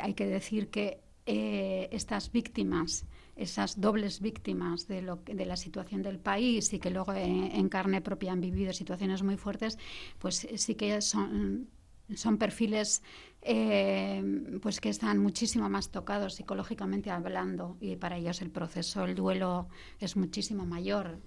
hay 0.00 0.14
que 0.14 0.26
decir 0.26 0.70
que 0.70 1.00
eh, 1.26 1.88
estas 1.90 2.30
víctimas, 2.32 3.06
esas 3.34 3.80
dobles 3.80 4.20
víctimas 4.20 4.86
de, 4.88 5.00
lo, 5.00 5.16
de 5.16 5.46
la 5.46 5.56
situación 5.56 6.02
del 6.02 6.18
país 6.18 6.72
y 6.74 6.78
que 6.78 6.90
luego 6.90 7.14
en, 7.14 7.68
carne 7.70 8.02
propia 8.02 8.32
han 8.32 8.40
vivido 8.40 8.72
situaciones 8.72 9.22
muy 9.22 9.36
fuertes, 9.36 9.78
pues 10.18 10.46
sí 10.56 10.74
que 10.74 11.00
son, 11.00 11.68
son 12.14 12.36
perfiles 12.36 13.02
eh, 13.40 14.22
pues 14.60 14.80
que 14.80 14.90
están 14.90 15.18
muchísimo 15.18 15.68
más 15.70 15.90
tocados 15.90 16.34
psicológicamente 16.34 17.10
hablando 17.10 17.78
y 17.80 17.96
para 17.96 18.18
ellos 18.18 18.42
el 18.42 18.50
proceso, 18.50 19.04
el 19.04 19.14
duelo 19.14 19.68
es 20.00 20.16
muchísimo 20.16 20.66
mayor 20.66 21.18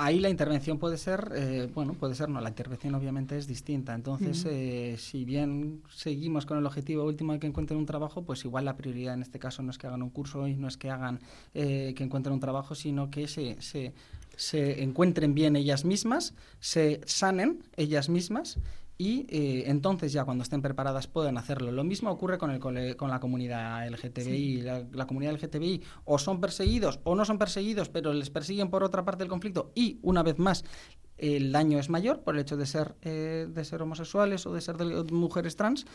ahí 0.00 0.18
la 0.18 0.30
intervención 0.30 0.78
puede 0.78 0.96
ser, 0.96 1.30
eh, 1.34 1.68
bueno, 1.74 1.94
puede 1.94 2.14
ser 2.14 2.28
no, 2.28 2.40
la 2.40 2.48
intervención 2.48 2.94
obviamente 2.94 3.36
es 3.36 3.46
distinta. 3.46 3.94
Entonces, 3.94 4.46
eh, 4.48 4.96
si 4.98 5.24
bien 5.24 5.82
seguimos 5.90 6.46
con 6.46 6.58
el 6.58 6.66
objetivo 6.66 7.04
último 7.04 7.32
de 7.32 7.38
que 7.38 7.46
encuentren 7.46 7.78
un 7.78 7.86
trabajo, 7.86 8.22
pues 8.22 8.44
igual 8.44 8.64
la 8.64 8.76
prioridad 8.76 9.14
en 9.14 9.22
este 9.22 9.38
caso 9.38 9.62
no 9.62 9.70
es 9.70 9.78
que 9.78 9.86
hagan 9.86 10.02
un 10.02 10.10
curso 10.10 10.46
y 10.48 10.54
no 10.56 10.68
es 10.68 10.76
que 10.76 10.90
hagan, 10.90 11.20
eh, 11.54 11.92
que 11.96 12.04
encuentren 12.04 12.32
un 12.32 12.40
trabajo, 12.40 12.74
sino 12.74 13.10
que 13.10 13.28
se, 13.28 13.60
se, 13.60 13.92
se 14.36 14.82
encuentren 14.82 15.34
bien 15.34 15.54
ellas 15.54 15.84
mismas, 15.84 16.34
se 16.60 17.00
sanen 17.04 17.62
ellas 17.76 18.08
mismas 18.08 18.58
y 19.00 19.24
eh, 19.30 19.62
entonces 19.68 20.12
ya 20.12 20.26
cuando 20.26 20.42
estén 20.42 20.60
preparadas 20.60 21.06
pueden 21.06 21.38
hacerlo. 21.38 21.72
Lo 21.72 21.84
mismo 21.84 22.10
ocurre 22.10 22.36
con, 22.36 22.50
el, 22.50 22.60
con 22.60 23.08
la 23.08 23.18
comunidad 23.18 23.88
LGTBI. 23.88 24.60
La, 24.92 25.06
comunidad 25.06 25.32
LGTBI 25.32 25.82
o 26.04 26.18
son 26.18 26.38
perseguidos 26.38 27.00
o 27.04 27.14
no 27.14 27.24
son 27.24 27.38
perseguidos, 27.38 27.88
pero 27.88 28.12
les 28.12 28.28
persiguen 28.28 28.68
por 28.68 28.84
otra 28.84 29.02
parte 29.02 29.20
del 29.24 29.30
conflicto 29.30 29.72
y, 29.74 29.98
una 30.02 30.22
vez 30.22 30.38
más, 30.38 30.66
el 31.20 31.52
daño 31.52 31.78
es 31.78 31.88
mayor 31.88 32.20
por 32.20 32.34
el 32.34 32.40
hecho 32.40 32.56
de 32.56 32.66
ser, 32.66 32.94
eh, 33.02 33.46
de 33.48 33.64
ser 33.64 33.82
homosexuales 33.82 34.46
o 34.46 34.54
de 34.54 34.60
ser 34.60 34.76
mujeres 35.12 35.56
trans 35.56 35.86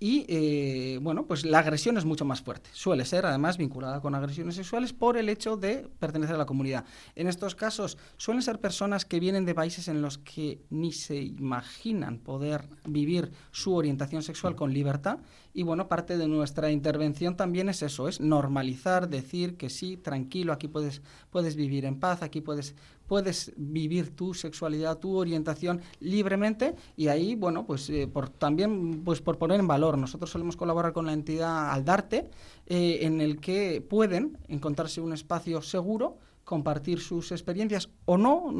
y 0.00 0.24
eh, 0.28 1.00
bueno, 1.02 1.26
pues 1.26 1.44
la 1.44 1.58
agresión 1.58 1.98
es 1.98 2.04
mucho 2.04 2.24
más 2.24 2.40
fuerte. 2.40 2.70
Suele 2.72 3.04
ser 3.04 3.26
además 3.26 3.58
vinculada 3.58 4.00
con 4.00 4.14
agresiones 4.14 4.54
sexuales 4.54 4.92
por 4.92 5.16
el 5.16 5.28
hecho 5.28 5.56
de 5.56 5.88
pertenecer 5.98 6.36
a 6.36 6.38
la 6.38 6.46
comunidad. 6.46 6.84
En 7.16 7.26
estos 7.26 7.56
casos 7.56 7.98
suelen 8.16 8.42
ser 8.42 8.60
personas 8.60 9.04
que 9.04 9.18
vienen 9.18 9.44
de 9.44 9.56
países 9.56 9.88
en 9.88 10.00
los 10.00 10.18
que 10.18 10.62
ni 10.70 10.92
se 10.92 11.16
imaginan 11.16 12.18
poder 12.18 12.68
vivir 12.84 13.32
su 13.50 13.74
orientación 13.74 14.22
sexual 14.22 14.54
con 14.54 14.72
libertad 14.72 15.18
y 15.52 15.64
bueno, 15.64 15.88
parte 15.88 16.16
de 16.16 16.28
nuestra 16.28 16.70
intervención 16.70 17.36
también 17.36 17.68
es 17.68 17.82
eso, 17.82 18.06
es 18.06 18.20
normalizar, 18.20 19.08
decir 19.08 19.56
que 19.56 19.70
sí, 19.70 19.96
tranquilo, 19.96 20.52
aquí 20.52 20.68
puedes, 20.68 21.02
puedes 21.30 21.56
vivir 21.56 21.84
en 21.84 21.98
paz, 21.98 22.22
aquí 22.22 22.40
puedes, 22.40 22.76
puedes 23.08 23.52
vivir 23.56 24.14
tu 24.14 24.34
sexualidad, 24.34 24.98
tu 24.98 25.16
orientación 25.16 25.80
libremente 25.98 26.76
y 26.96 27.08
ahí, 27.08 27.34
bueno, 27.34 27.66
pues 27.66 27.90
eh, 27.90 28.06
por, 28.06 28.28
también 28.28 29.02
pues 29.02 29.20
por 29.20 29.38
poner 29.38 29.58
en 29.58 29.66
valor, 29.66 29.98
nosotros 29.98 30.30
solemos 30.30 30.56
colaborar 30.56 30.92
con 30.92 31.06
la 31.06 31.14
entidad 31.14 31.72
Aldarte, 31.72 32.30
eh, 32.66 32.98
en 33.02 33.20
el 33.20 33.40
que 33.40 33.80
pueden 33.80 34.38
encontrarse 34.48 35.00
un 35.00 35.12
espacio 35.12 35.62
seguro 35.62 36.18
compartir 36.44 36.98
sus 37.00 37.30
experiencias 37.30 37.90
o 38.06 38.16
no, 38.16 38.54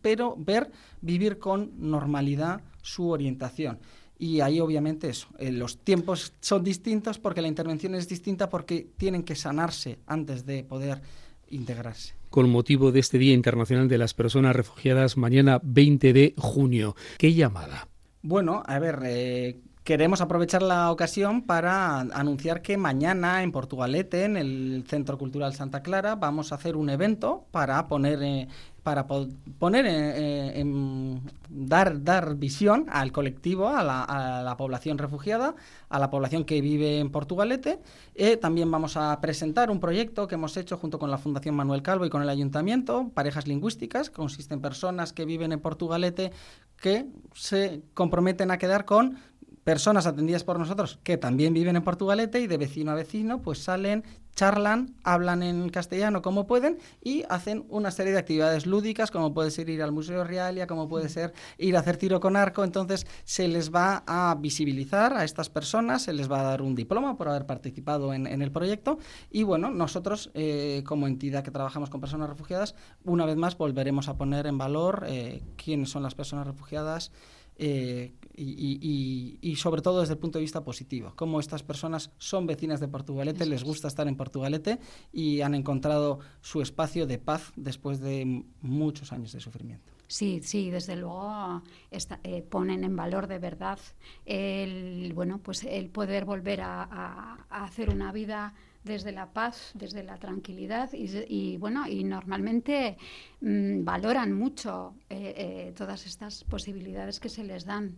pero 0.00 0.34
ver, 0.38 0.70
vivir 1.02 1.38
con 1.38 1.72
normalidad 1.76 2.62
su 2.80 3.10
orientación. 3.10 3.78
Y 4.18 4.40
ahí 4.40 4.60
obviamente 4.60 5.10
eso, 5.10 5.26
eh, 5.38 5.52
los 5.52 5.76
tiempos 5.78 6.32
son 6.40 6.64
distintos 6.64 7.18
porque 7.18 7.42
la 7.42 7.48
intervención 7.48 7.94
es 7.94 8.08
distinta 8.08 8.48
porque 8.48 8.86
tienen 8.96 9.24
que 9.24 9.34
sanarse 9.34 9.98
antes 10.06 10.46
de 10.46 10.64
poder 10.64 11.02
integrarse. 11.50 12.14
Con 12.34 12.50
motivo 12.50 12.90
de 12.90 12.98
este 12.98 13.16
Día 13.16 13.32
Internacional 13.32 13.86
de 13.86 13.96
las 13.96 14.12
Personas 14.12 14.56
Refugiadas, 14.56 15.16
mañana 15.16 15.60
20 15.62 16.12
de 16.12 16.34
junio, 16.36 16.96
¿qué 17.16 17.32
llamada? 17.32 17.86
Bueno, 18.22 18.64
a 18.66 18.80
ver, 18.80 18.98
eh, 19.04 19.60
queremos 19.84 20.22
aprovechar 20.22 20.62
la 20.62 20.90
ocasión 20.90 21.42
para 21.42 22.00
anunciar 22.00 22.62
que 22.62 22.76
mañana 22.76 23.42
en 23.42 23.52
Portugalete, 23.52 24.24
en 24.24 24.36
el 24.36 24.84
Centro 24.88 25.18
Cultural 25.18 25.54
Santa 25.54 25.82
Clara, 25.82 26.16
vamos 26.16 26.50
a 26.50 26.54
hacer 26.56 26.74
un 26.74 26.88
evento 26.88 27.44
para 27.50 27.86
poner 27.86 28.22
eh, 28.22 28.48
para 28.84 29.06
poner 29.06 29.86
en, 29.86 31.22
dar, 31.48 32.04
dar 32.04 32.34
visión 32.36 32.84
al 32.90 33.12
colectivo, 33.12 33.70
a 33.70 33.82
la, 33.82 34.54
población 34.58 34.98
refugiada, 34.98 35.54
a 35.88 35.98
la 35.98 36.10
población 36.10 36.44
que 36.44 36.60
vive 36.60 36.98
en 36.98 37.10
Portugalete. 37.10 37.80
Eh, 38.14 38.36
también 38.36 38.70
vamos 38.70 38.98
a 38.98 39.18
presentar 39.22 39.70
un 39.70 39.80
proyecto 39.80 40.28
que 40.28 40.34
hemos 40.34 40.58
hecho 40.58 40.76
junto 40.76 40.98
con 40.98 41.10
la 41.10 41.16
Fundación 41.16 41.56
Manuel 41.56 41.80
Calvo 41.80 42.04
y 42.04 42.10
con 42.10 42.20
el 42.20 42.28
Ayuntamiento, 42.28 43.10
Parejas 43.14 43.48
Lingüísticas, 43.48 44.10
que 44.10 44.16
consiste 44.16 44.52
en 44.52 44.60
personas 44.60 45.14
que 45.14 45.24
viven 45.24 45.52
en 45.52 45.60
Portugalete 45.60 46.30
que 46.76 47.06
se 47.32 47.80
comprometen 47.94 48.50
a 48.50 48.58
quedar 48.58 48.84
con 48.84 49.18
personas 49.64 50.06
atendidas 50.06 50.44
por 50.44 50.58
nosotros 50.58 51.00
que 51.02 51.16
también 51.16 51.54
viven 51.54 51.76
en 51.76 51.82
Portugalete 51.82 52.40
y 52.40 52.46
de 52.46 52.58
vecino 52.58 52.92
a 52.92 52.94
vecino 52.94 53.40
pues 53.42 53.58
salen, 53.58 54.04
charlan, 54.34 54.94
hablan 55.04 55.42
en 55.42 55.68
castellano 55.70 56.20
como 56.22 56.46
pueden 56.46 56.78
y 57.02 57.24
hacen 57.28 57.64
una 57.68 57.90
serie 57.90 58.12
de 58.12 58.18
actividades 58.18 58.66
lúdicas 58.66 59.10
como 59.10 59.32
puede 59.32 59.50
ser 59.50 59.70
ir 59.70 59.82
al 59.82 59.92
Museo 59.92 60.24
Realia, 60.24 60.66
como 60.66 60.88
puede 60.88 61.08
ser 61.08 61.32
ir 61.56 61.76
a 61.76 61.80
hacer 61.80 61.96
tiro 61.96 62.20
con 62.20 62.36
arco. 62.36 62.64
Entonces 62.64 63.06
se 63.24 63.48
les 63.48 63.74
va 63.74 64.04
a 64.06 64.36
visibilizar 64.38 65.14
a 65.14 65.24
estas 65.24 65.48
personas, 65.48 66.02
se 66.02 66.12
les 66.12 66.30
va 66.30 66.40
a 66.40 66.44
dar 66.44 66.62
un 66.62 66.74
diploma 66.74 67.16
por 67.16 67.28
haber 67.28 67.46
participado 67.46 68.12
en, 68.12 68.26
el 68.26 68.52
proyecto 68.52 68.98
y 69.30 69.44
bueno, 69.44 69.70
nosotros 69.70 70.30
eh, 70.34 70.82
como 70.84 71.06
entidad 71.06 71.42
que 71.42 71.50
trabajamos 71.50 71.88
con 71.88 72.00
personas 72.00 72.28
refugiadas, 72.28 72.74
una 73.04 73.24
vez 73.24 73.36
más 73.36 73.56
volveremos 73.56 74.08
a 74.08 74.16
poner 74.16 74.46
en 74.46 74.58
valor 74.58 75.04
eh, 75.06 75.42
quiénes 75.56 75.90
son 75.90 76.02
las 76.02 76.14
personas 76.14 76.46
refugiadas. 76.46 77.12
Eh, 77.56 78.12
y, 78.36 79.56
sobre 79.56 79.82
todo 79.82 80.00
desde 80.00 80.14
el 80.14 80.18
punto 80.18 80.38
de 80.38 80.42
vista 80.42 80.64
positivo, 80.64 81.12
cómo 81.16 81.40
estas 81.40 81.62
personas 81.62 82.10
son 82.18 82.46
vecinas 82.46 82.80
de 82.80 82.88
Portugalete, 82.88 83.46
les 83.46 83.64
gusta 83.64 83.88
estar 83.88 84.08
en 84.08 84.16
Portugalete 84.16 84.78
y 85.12 85.40
han 85.40 85.54
encontrado 85.54 86.20
su 86.40 86.60
espacio 86.60 87.06
de 87.06 87.18
paz 87.18 87.52
después 87.56 88.00
de 88.00 88.44
muchos 88.60 89.12
años 89.12 89.32
de 89.32 89.40
sufrimiento. 89.40 89.92
Sí, 90.06 90.40
sí, 90.42 90.70
desde 90.70 90.96
luego 90.96 91.62
eh, 91.90 92.42
ponen 92.42 92.84
en 92.84 92.94
valor 92.94 93.26
de 93.26 93.38
verdad 93.38 93.78
el, 94.26 95.12
bueno, 95.14 95.38
pues 95.38 95.64
el 95.64 95.88
poder 95.88 96.24
volver 96.24 96.60
a 96.60 97.46
hacer 97.48 97.90
una 97.90 98.12
vida 98.12 98.54
desde 98.84 99.12
la 99.12 99.32
paz, 99.32 99.72
desde 99.74 100.04
la 100.04 100.18
tranquilidad 100.18 100.90
y, 100.92 101.56
bueno, 101.56 101.88
y 101.88 102.04
normalmente 102.04 102.96
mm, 103.40 103.82
valoran 103.82 104.32
mucho 104.32 104.94
eh, 105.08 105.34
eh, 105.36 105.72
todas 105.76 106.06
estas 106.06 106.44
posibilidades 106.44 107.18
que 107.18 107.30
se 107.30 107.44
les 107.44 107.64
dan. 107.64 107.96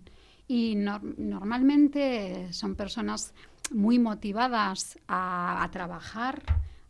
Y 0.48 0.76
normalmente 0.76 2.52
son 2.52 2.76
personas 2.76 3.34
muy 3.72 3.98
motivadas 3.98 4.98
a 5.08 5.68
trabajar, 5.72 6.42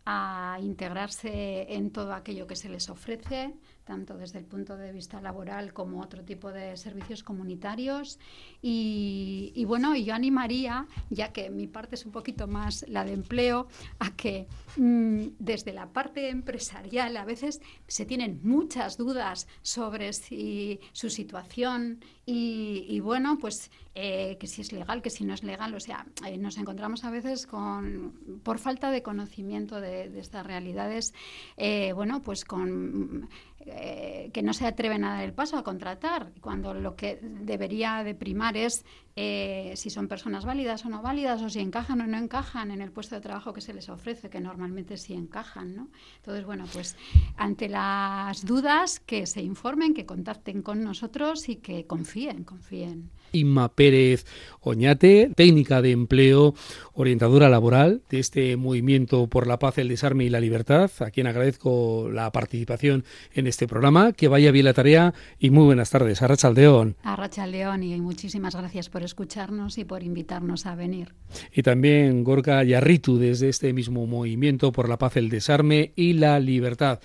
a 0.04 0.58
integrarse 0.62 1.74
en 1.74 1.90
todo 1.90 2.14
aquello 2.14 2.46
que 2.46 2.54
se 2.54 2.68
les 2.68 2.88
ofrece, 2.88 3.54
tanto 3.86 4.16
desde 4.18 4.40
el 4.40 4.44
punto 4.44 4.76
de 4.76 4.92
vista 4.92 5.20
laboral 5.20 5.72
como 5.72 6.02
otro 6.02 6.24
tipo 6.24 6.52
de 6.52 6.76
servicios 6.76 7.22
comunitarios. 7.22 8.18
Y, 8.60 9.64
bueno, 9.66 9.94
yo 9.94 10.12
animaría, 10.12 10.86
ya 11.08 11.32
que 11.32 11.48
mi 11.50 11.68
parte 11.68 11.94
es 11.94 12.04
un 12.04 12.12
poquito 12.12 12.48
más 12.48 12.84
la 12.88 13.04
de 13.04 13.12
empleo, 13.12 13.68
a 14.00 14.14
que 14.16 14.48
mm, 14.76 15.28
desde 15.38 15.72
la 15.72 15.86
parte 15.92 16.28
empresarial 16.28 17.16
a 17.16 17.24
veces 17.24 17.60
se 17.86 18.04
tienen 18.04 18.40
muchas 18.42 18.96
dudas 18.96 19.46
sobre 19.62 20.12
si, 20.12 20.80
su 20.92 21.08
situación 21.08 22.00
y, 22.28 22.98
bueno, 22.98 23.38
pues 23.38 23.70
eh, 23.94 24.36
que 24.40 24.48
si 24.48 24.60
es 24.60 24.72
legal, 24.72 25.00
que 25.00 25.10
si 25.10 25.24
no 25.24 25.32
es 25.32 25.44
legal. 25.44 25.72
O 25.74 25.80
sea, 25.80 26.04
eh, 26.26 26.36
nos 26.38 26.58
encontramos 26.58 27.04
a 27.04 27.10
veces 27.10 27.46
con, 27.46 28.40
por 28.42 28.58
falta 28.58 28.90
de 28.90 29.02
conocimiento 29.02 29.80
de, 29.80 30.18
estas 30.18 30.44
realidades, 30.44 31.14
eh, 31.56 31.92
bueno, 31.92 32.20
pues 32.20 32.44
con 32.44 33.28
eh, 33.66 34.30
que 34.32 34.42
no 34.42 34.52
se 34.52 34.66
atreven 34.66 35.02
a 35.04 35.14
dar 35.14 35.24
el 35.24 35.32
paso 35.32 35.56
a 35.56 35.64
contratar, 35.64 36.32
cuando 36.40 36.72
lo 36.72 36.94
que 36.94 37.18
debería 37.20 38.04
de 38.04 38.14
primar 38.14 38.56
es 38.56 38.84
eh, 39.16 39.72
si 39.76 39.90
son 39.90 40.08
personas 40.08 40.44
válidas 40.44 40.84
o 40.84 40.88
no 40.88 41.02
válidas, 41.02 41.42
o 41.42 41.50
si 41.50 41.60
encajan 41.60 42.00
o 42.00 42.06
no 42.06 42.16
encajan 42.16 42.70
en 42.70 42.80
el 42.80 42.92
puesto 42.92 43.14
de 43.16 43.22
trabajo 43.22 43.52
que 43.52 43.60
se 43.60 43.74
les 43.74 43.88
ofrece, 43.88 44.30
que 44.30 44.40
normalmente 44.40 44.96
sí 44.96 45.14
encajan. 45.14 45.74
¿no? 45.74 45.88
Entonces, 46.18 46.44
bueno, 46.44 46.64
pues 46.72 46.96
ante 47.36 47.68
las 47.68 48.44
dudas, 48.44 49.00
que 49.00 49.26
se 49.26 49.42
informen, 49.42 49.94
que 49.94 50.06
contacten 50.06 50.62
con 50.62 50.84
nosotros 50.84 51.48
y 51.48 51.56
que 51.56 51.86
confíen, 51.86 52.44
confíen. 52.44 53.10
Inma 53.36 53.68
Pérez 53.68 54.24
Oñate, 54.68 55.30
técnica 55.36 55.80
de 55.80 55.92
empleo, 55.92 56.52
orientadora 56.92 57.48
laboral 57.48 58.02
de 58.10 58.18
este 58.18 58.56
movimiento 58.56 59.28
por 59.28 59.46
la 59.46 59.60
paz, 59.60 59.78
el 59.78 59.86
desarme 59.86 60.24
y 60.24 60.28
la 60.28 60.40
libertad, 60.40 60.90
a 60.98 61.12
quien 61.12 61.28
agradezco 61.28 62.10
la 62.12 62.32
participación 62.32 63.04
en 63.32 63.46
este 63.46 63.68
programa. 63.68 64.12
Que 64.12 64.26
vaya 64.26 64.50
bien 64.50 64.64
la 64.64 64.74
tarea 64.74 65.14
y 65.38 65.50
muy 65.50 65.66
buenas 65.66 65.90
tardes. 65.90 66.20
Arracha 66.20 66.48
Aldeón. 66.48 66.96
Arracha 67.04 67.46
León 67.46 67.84
y 67.84 68.00
muchísimas 68.00 68.56
gracias 68.56 68.88
por 68.88 69.04
escucharnos 69.04 69.78
y 69.78 69.84
por 69.84 70.02
invitarnos 70.02 70.66
a 70.66 70.74
venir. 70.74 71.14
Y 71.52 71.62
también 71.62 72.24
Gorka 72.24 72.64
Yarritu 72.64 73.18
desde 73.18 73.48
este 73.48 73.72
mismo 73.72 74.04
movimiento 74.08 74.72
por 74.72 74.88
la 74.88 74.98
paz, 74.98 75.16
el 75.16 75.28
desarme 75.28 75.92
y 75.94 76.14
la 76.14 76.40
libertad. 76.40 76.98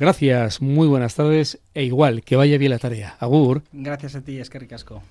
Gracias, 0.00 0.60
muy 0.60 0.88
buenas 0.88 1.14
tardes 1.14 1.60
e 1.74 1.84
igual, 1.84 2.24
que 2.24 2.34
vaya 2.34 2.58
bien 2.58 2.70
la 2.70 2.80
tarea. 2.80 3.14
Agur. 3.20 3.62
Gracias 3.72 4.16
a 4.16 4.22
ti, 4.22 4.38
es 4.38 4.50
que 4.50 4.58
ricasco. 4.58 5.04